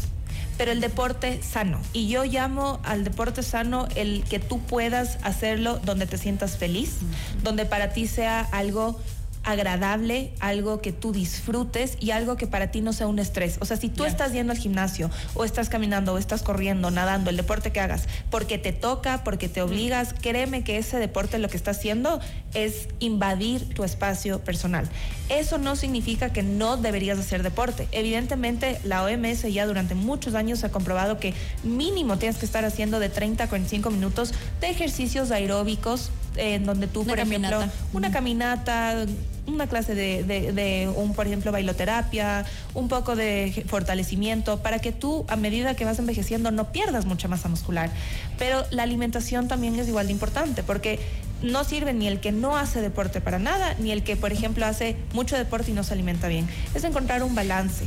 pero 0.58 0.72
el 0.72 0.82
deporte 0.82 1.42
sano. 1.42 1.80
Y 1.94 2.08
yo 2.08 2.24
llamo 2.24 2.80
al 2.84 3.04
deporte 3.04 3.44
sano 3.44 3.88
el 3.96 4.24
que 4.24 4.40
tú 4.40 4.60
puedas 4.60 5.18
hacerlo 5.24 5.80
donde 5.84 6.06
te 6.06 6.18
sientas 6.18 6.58
feliz, 6.58 6.98
donde 7.44 7.66
para 7.66 7.94
ti 7.94 8.08
sea 8.08 8.42
algo 8.52 9.00
agradable, 9.44 10.32
algo 10.40 10.82
que 10.82 10.92
tú 10.92 11.12
disfrutes 11.12 11.98
y 12.00 12.12
algo 12.12 12.38
que 12.38 12.48
para 12.48 12.72
ti 12.72 12.82
no 12.82 12.94
sea 12.94 13.08
un 13.08 13.20
estrés. 13.20 13.58
O 13.60 13.66
sea, 13.66 13.78
si 13.78 13.90
tú 13.90 14.06
estás 14.06 14.32
yendo 14.32 14.54
al 14.54 14.58
gimnasio 14.58 15.10
o 15.34 15.44
estás 15.44 15.70
caminando 15.70 16.14
o 16.14 16.18
estás 16.18 16.44
corriendo, 16.44 16.92
nadando, 16.92 17.30
el 17.30 17.38
deporte 17.38 17.72
que 17.72 17.80
hagas, 17.80 18.08
porque 18.30 18.58
te 18.58 18.72
toca, 18.72 19.24
porque 19.24 19.50
te 19.50 19.62
obligas, 19.62 20.14
créeme 20.14 20.64
que 20.64 20.78
ese 20.78 20.98
deporte 20.98 21.40
lo 21.40 21.50
que 21.50 21.58
está 21.58 21.72
haciendo 21.72 22.20
es 22.54 22.88
invadir 23.00 23.74
tu 23.74 23.84
espacio 23.84 24.40
personal. 24.40 24.90
Eso 25.30 25.58
no 25.58 25.76
significa 25.76 26.32
que 26.32 26.44
no 26.44 26.78
deberías 26.78 27.20
hacer 27.20 27.44
deporte. 27.44 27.88
Evidentemente, 27.92 28.80
la 28.84 29.04
OMS 29.04 29.42
ya 29.52 29.66
durante 29.66 29.96
muchos 29.96 30.36
años 30.36 30.64
ha 30.64 30.70
comprobado 30.70 31.20
que 31.20 31.34
mínimo 31.64 32.18
tienes 32.18 32.38
que 32.38 32.46
estar 32.46 32.66
haciendo 32.66 33.00
de 33.00 33.10
30 33.10 33.44
a 33.44 33.50
45 33.50 33.90
minutos 33.92 34.34
de 34.62 34.70
ejercicios 34.70 35.32
aeróbicos 35.32 36.12
en 36.36 36.66
donde 36.66 36.88
tú, 36.88 37.06
por 37.06 37.20
ejemplo, 37.20 37.64
una 37.94 38.12
caminata, 38.12 39.06
una 39.46 39.68
clase 39.68 39.96
de, 39.96 40.92
un, 40.96 41.14
por 41.14 41.28
ejemplo, 41.28 41.52
bailoterapia, 41.52 42.46
un 42.74 42.88
poco 42.88 43.16
de 43.16 43.66
fortalecimiento, 43.68 44.62
para 44.62 44.80
que 44.80 44.92
tú, 44.92 45.26
a 45.28 45.36
medida 45.36 45.76
que 45.76 45.86
vas 45.86 46.00
envejeciendo, 46.00 46.52
no 46.52 46.72
pierdas 46.72 47.06
mucha 47.06 47.28
masa 47.28 47.50
muscular. 47.50 47.90
Pero 48.38 48.64
la 48.72 48.84
alimentación 48.84 49.48
también 49.48 49.78
es 49.80 49.88
igual 49.88 50.08
de 50.08 50.14
importante, 50.14 50.64
porque 50.64 51.00
no 51.42 51.64
sirve 51.66 51.94
ni 51.94 52.08
el 52.08 52.20
que 52.22 52.32
no 52.32 52.56
hace 52.56 52.82
deporte 52.82 53.20
para 53.20 53.38
nada, 53.38 53.76
ni 53.80 53.92
el 53.92 54.04
que, 54.04 54.16
por 54.16 54.32
ejemplo, 54.32 54.66
hace 54.66 54.96
mucho 55.14 55.38
deporte 55.38 55.72
y 55.72 55.74
no 55.74 55.84
se 55.84 55.94
alimenta 55.94 56.28
bien. 56.30 56.48
Es 56.74 56.84
encontrar 56.86 57.22
un 57.24 57.36
balance. 57.36 57.86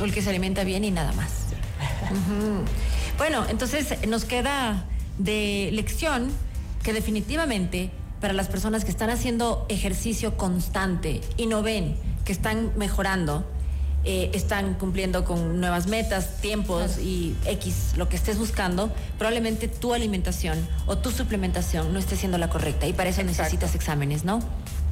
El 0.00 0.14
que 0.14 0.22
se 0.22 0.30
alimenta 0.30 0.62
bien 0.62 0.84
y 0.84 0.92
nada 0.92 1.12
más. 1.12 1.30
Bueno, 3.18 3.44
entonces 3.48 4.06
nos 4.06 4.24
queda 4.24 4.84
de 5.18 5.70
lección 5.72 6.30
que 6.84 6.92
definitivamente 6.92 7.90
para 8.20 8.32
las 8.32 8.48
personas 8.48 8.84
que 8.84 8.90
están 8.90 9.10
haciendo 9.10 9.66
ejercicio 9.68 10.36
constante 10.36 11.20
y 11.36 11.46
no 11.46 11.62
ven 11.62 11.96
que 12.24 12.32
están 12.32 12.72
mejorando, 12.76 13.44
eh, 14.04 14.30
están 14.34 14.74
cumpliendo 14.74 15.24
con 15.24 15.60
nuevas 15.60 15.86
metas, 15.86 16.40
tiempos 16.40 16.98
y 16.98 17.36
X, 17.44 17.94
lo 17.96 18.08
que 18.08 18.16
estés 18.16 18.38
buscando, 18.38 18.92
probablemente 19.18 19.68
tu 19.68 19.94
alimentación 19.94 20.58
o 20.86 20.98
tu 20.98 21.10
suplementación 21.10 21.92
no 21.92 21.98
esté 21.98 22.16
siendo 22.16 22.38
la 22.38 22.48
correcta 22.48 22.86
y 22.86 22.92
para 22.92 23.10
eso 23.10 23.22
necesitas 23.22 23.74
exámenes, 23.74 24.24
¿no? 24.24 24.40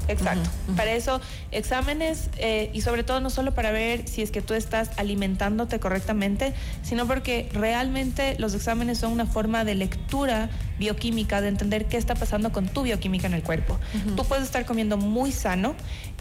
Exacto. 0.09 0.49
Para 0.77 0.93
eso, 0.93 1.21
exámenes 1.53 2.31
eh, 2.39 2.71
y 2.73 2.81
sobre 2.83 3.05
todo 3.05 3.21
no 3.21 3.31
solo 3.31 3.55
para 3.55 3.71
ver 3.71 4.07
si 4.09 4.23
es 4.23 4.31
que 4.31 4.43
tú 4.43 4.55
estás 4.55 4.91
alimentándote 4.97 5.81
correctamente, 5.81 6.55
sino 6.83 7.07
porque 7.07 7.49
realmente 7.53 8.37
los 8.39 8.55
exámenes 8.55 8.99
son 8.99 9.13
una 9.13 9.27
forma 9.27 9.65
de 9.65 9.75
lectura 9.75 10.51
bioquímica, 10.79 11.41
de 11.41 11.49
entender 11.49 11.87
qué 11.87 11.97
está 11.97 12.15
pasando 12.15 12.53
con 12.53 12.69
tu 12.69 12.83
bioquímica 12.83 13.27
en 13.27 13.35
el 13.35 13.43
cuerpo. 13.43 13.79
Tú 14.15 14.25
puedes 14.25 14.45
estar 14.45 14.67
comiendo 14.67 14.97
muy 14.97 15.33
sano 15.33 15.75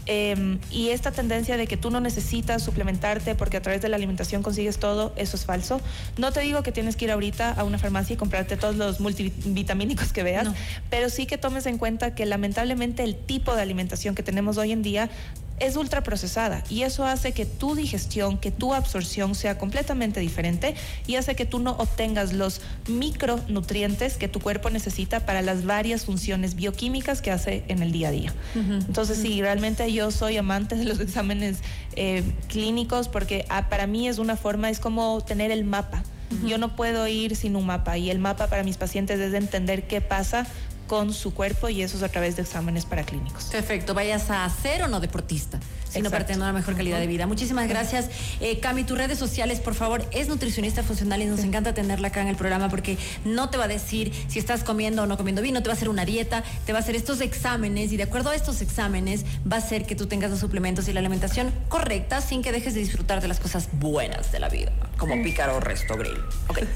Em, 0.08 0.60
y 0.70 0.90
esta 0.90 1.10
tendencia 1.10 1.56
de 1.56 1.66
que 1.66 1.76
tú 1.76 1.90
no 1.90 2.00
necesitas 2.00 2.62
suplementarte 2.62 3.34
porque 3.34 3.56
a 3.56 3.62
través 3.62 3.82
de 3.82 3.88
la 3.88 3.96
alimentación 3.96 4.40
consigues 4.40 4.78
todo, 4.78 5.12
eso 5.16 5.36
es 5.36 5.44
falso. 5.44 5.80
No 6.16 6.30
te 6.30 6.40
digo 6.40 6.62
que 6.62 6.70
tienes 6.70 6.94
que 6.94 7.06
ir 7.06 7.10
ahorita 7.10 7.50
a 7.50 7.64
una 7.64 7.76
farmacia 7.78 8.14
y 8.14 8.16
comprarte 8.16 8.56
todos 8.56 8.76
los 8.76 9.00
multivitamínicos 9.00 10.12
que 10.12 10.22
veas, 10.22 10.48
pero 10.90 11.10
sí 11.10 11.26
que 11.26 11.38
tomes 11.38 11.66
en 11.66 11.76
cuenta 11.76 12.14
que 12.14 12.24
lamentablemente 12.24 13.02
el 13.02 13.16
tipo 13.16 13.56
de 13.56 13.62
alimentación 13.62 13.75
que 14.14 14.22
tenemos 14.22 14.56
hoy 14.56 14.72
en 14.72 14.82
día 14.82 15.10
es 15.58 15.76
ultraprocesada 15.76 16.62
y 16.68 16.82
eso 16.82 17.06
hace 17.06 17.32
que 17.32 17.46
tu 17.46 17.74
digestión, 17.74 18.38
que 18.38 18.50
tu 18.50 18.74
absorción 18.74 19.34
sea 19.34 19.58
completamente 19.58 20.20
diferente 20.20 20.74
y 21.06 21.16
hace 21.16 21.34
que 21.34 21.46
tú 21.46 21.58
no 21.58 21.72
obtengas 21.72 22.32
los 22.32 22.60
micronutrientes 22.88 24.16
que 24.16 24.28
tu 24.28 24.40
cuerpo 24.40 24.70
necesita 24.70 25.24
para 25.24 25.42
las 25.42 25.64
varias 25.64 26.04
funciones 26.04 26.56
bioquímicas 26.56 27.22
que 27.22 27.30
hace 27.30 27.64
en 27.68 27.82
el 27.82 27.92
día 27.92 28.08
a 28.08 28.10
día. 28.10 28.34
Entonces, 28.54 29.18
sí, 29.18 29.40
realmente 29.40 29.90
yo 29.92 30.10
soy 30.10 30.36
amante 30.36 30.76
de 30.76 30.84
los 30.84 31.00
exámenes 31.06 31.58
eh, 31.94 32.22
clínicos 32.48 33.08
porque 33.08 33.46
ah, 33.48 33.68
para 33.68 33.86
mí 33.86 34.08
es 34.08 34.18
una 34.18 34.36
forma, 34.36 34.68
es 34.68 34.80
como 34.80 35.22
tener 35.22 35.50
el 35.50 35.64
mapa. 35.64 36.02
Yo 36.44 36.58
no 36.58 36.74
puedo 36.74 37.06
ir 37.06 37.36
sin 37.36 37.54
un 37.54 37.66
mapa 37.66 37.98
y 37.98 38.10
el 38.10 38.18
mapa 38.18 38.48
para 38.48 38.64
mis 38.64 38.76
pacientes 38.76 39.20
es 39.20 39.32
entender 39.32 39.86
qué 39.86 40.00
pasa 40.00 40.44
con 40.86 41.12
su 41.12 41.34
cuerpo 41.34 41.68
y 41.68 41.82
eso 41.82 41.96
es 41.96 42.02
a 42.02 42.08
través 42.08 42.36
de 42.36 42.42
exámenes 42.42 42.84
paraclínicos. 42.86 43.44
Perfecto, 43.44 43.94
vayas 43.94 44.30
a 44.30 44.48
ser 44.50 44.82
o 44.82 44.88
no 44.88 45.00
deportista. 45.00 45.58
Sino 45.96 46.10
para 46.10 46.26
tener 46.26 46.42
una 46.42 46.52
mejor 46.52 46.76
calidad 46.76 47.00
de 47.00 47.06
vida. 47.06 47.26
Muchísimas 47.26 47.68
gracias. 47.68 48.08
Eh, 48.40 48.58
Cami, 48.60 48.84
tus 48.84 48.96
redes 48.98 49.18
sociales, 49.18 49.60
por 49.60 49.74
favor, 49.74 50.04
es 50.12 50.28
nutricionista 50.28 50.82
funcional 50.82 51.22
y 51.22 51.26
nos 51.26 51.40
encanta 51.40 51.74
tenerla 51.74 52.08
acá 52.08 52.22
en 52.22 52.28
el 52.28 52.36
programa 52.36 52.68
porque 52.68 52.98
no 53.24 53.50
te 53.50 53.58
va 53.58 53.64
a 53.64 53.68
decir 53.68 54.12
si 54.28 54.38
estás 54.38 54.64
comiendo 54.64 55.02
o 55.02 55.06
no 55.06 55.16
comiendo 55.16 55.42
bien, 55.42 55.54
no 55.54 55.62
te 55.62 55.68
va 55.68 55.74
a 55.74 55.76
hacer 55.76 55.88
una 55.88 56.04
dieta, 56.04 56.44
te 56.64 56.72
va 56.72 56.78
a 56.78 56.82
hacer 56.82 56.96
estos 56.96 57.20
exámenes 57.20 57.92
y 57.92 57.96
de 57.96 58.02
acuerdo 58.04 58.30
a 58.30 58.34
estos 58.34 58.60
exámenes 58.60 59.24
va 59.50 59.56
a 59.56 59.58
hacer 59.58 59.86
que 59.86 59.94
tú 59.94 60.06
tengas 60.06 60.30
los 60.30 60.40
suplementos 60.40 60.88
y 60.88 60.92
la 60.92 61.00
alimentación 61.00 61.52
correcta 61.68 62.20
sin 62.20 62.42
que 62.42 62.52
dejes 62.52 62.74
de 62.74 62.80
disfrutar 62.80 63.20
de 63.20 63.28
las 63.28 63.40
cosas 63.40 63.68
buenas 63.72 64.32
de 64.32 64.40
la 64.40 64.48
vida, 64.48 64.72
como 64.96 65.22
Pícaro 65.22 65.60
Resto 65.60 65.96
Grill. 65.96 66.18
Okay. 66.48 66.68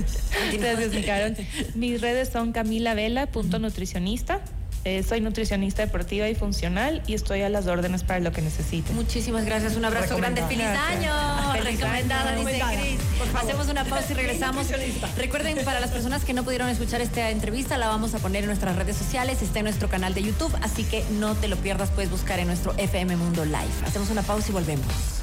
Gracias, 0.61 1.75
Mis 1.75 2.01
redes 2.01 2.31
son 2.31 2.53
camilavela.nutricionista. 2.53 4.41
Eh, 4.85 5.03
soy 5.03 5.21
nutricionista 5.21 5.85
deportiva 5.85 6.29
y 6.29 6.35
funcional 6.35 7.03
y 7.07 7.13
estoy 7.13 7.43
a 7.43 7.51
las 7.51 7.67
órdenes 7.67 8.03
para 8.03 8.21
lo 8.21 8.33
que 8.33 8.41
necesiten. 8.41 8.97
Muchísimas 8.97 9.45
gracias. 9.45 9.77
Un 9.77 9.85
abrazo 9.85 10.17
grande. 10.17 10.43
¡Feliz 10.43 10.65
año! 10.65 11.13
Recomendada, 11.63 12.35
dice 12.35 12.63
Cris. 12.71 13.01
Hacemos 13.35 13.69
una 13.69 13.85
pausa 13.85 14.07
y 14.11 14.15
regresamos. 14.15 14.67
Recuerden, 15.19 15.63
para 15.65 15.81
las 15.81 15.91
personas 15.91 16.25
que 16.25 16.33
no 16.33 16.45
pudieron 16.45 16.69
escuchar 16.71 17.03
esta 17.03 17.31
entrevista, 17.31 17.77
la 17.77 17.89
vamos 17.89 18.15
a 18.15 18.19
poner 18.19 18.45
en 18.45 18.47
nuestras 18.47 18.77
redes 18.77 18.97
sociales. 18.97 19.43
Está 19.43 19.59
en 19.59 19.67
nuestro 19.67 19.89
canal 19.89 20.15
de 20.15 20.23
YouTube, 20.23 20.55
así 20.63 20.85
que 20.85 21.05
no 21.19 21.35
te 21.35 21.49
lo 21.49 21.57
pierdas. 21.57 21.91
Puedes 21.91 22.11
buscar 22.11 22.39
en 22.39 22.47
nuestro 22.47 22.73
FM 22.79 23.17
Mundo 23.17 23.45
Live. 23.45 23.87
Hacemos 23.87 24.09
una 24.11 24.23
pausa 24.23 24.49
y 24.49 24.53
volvemos. 24.53 25.20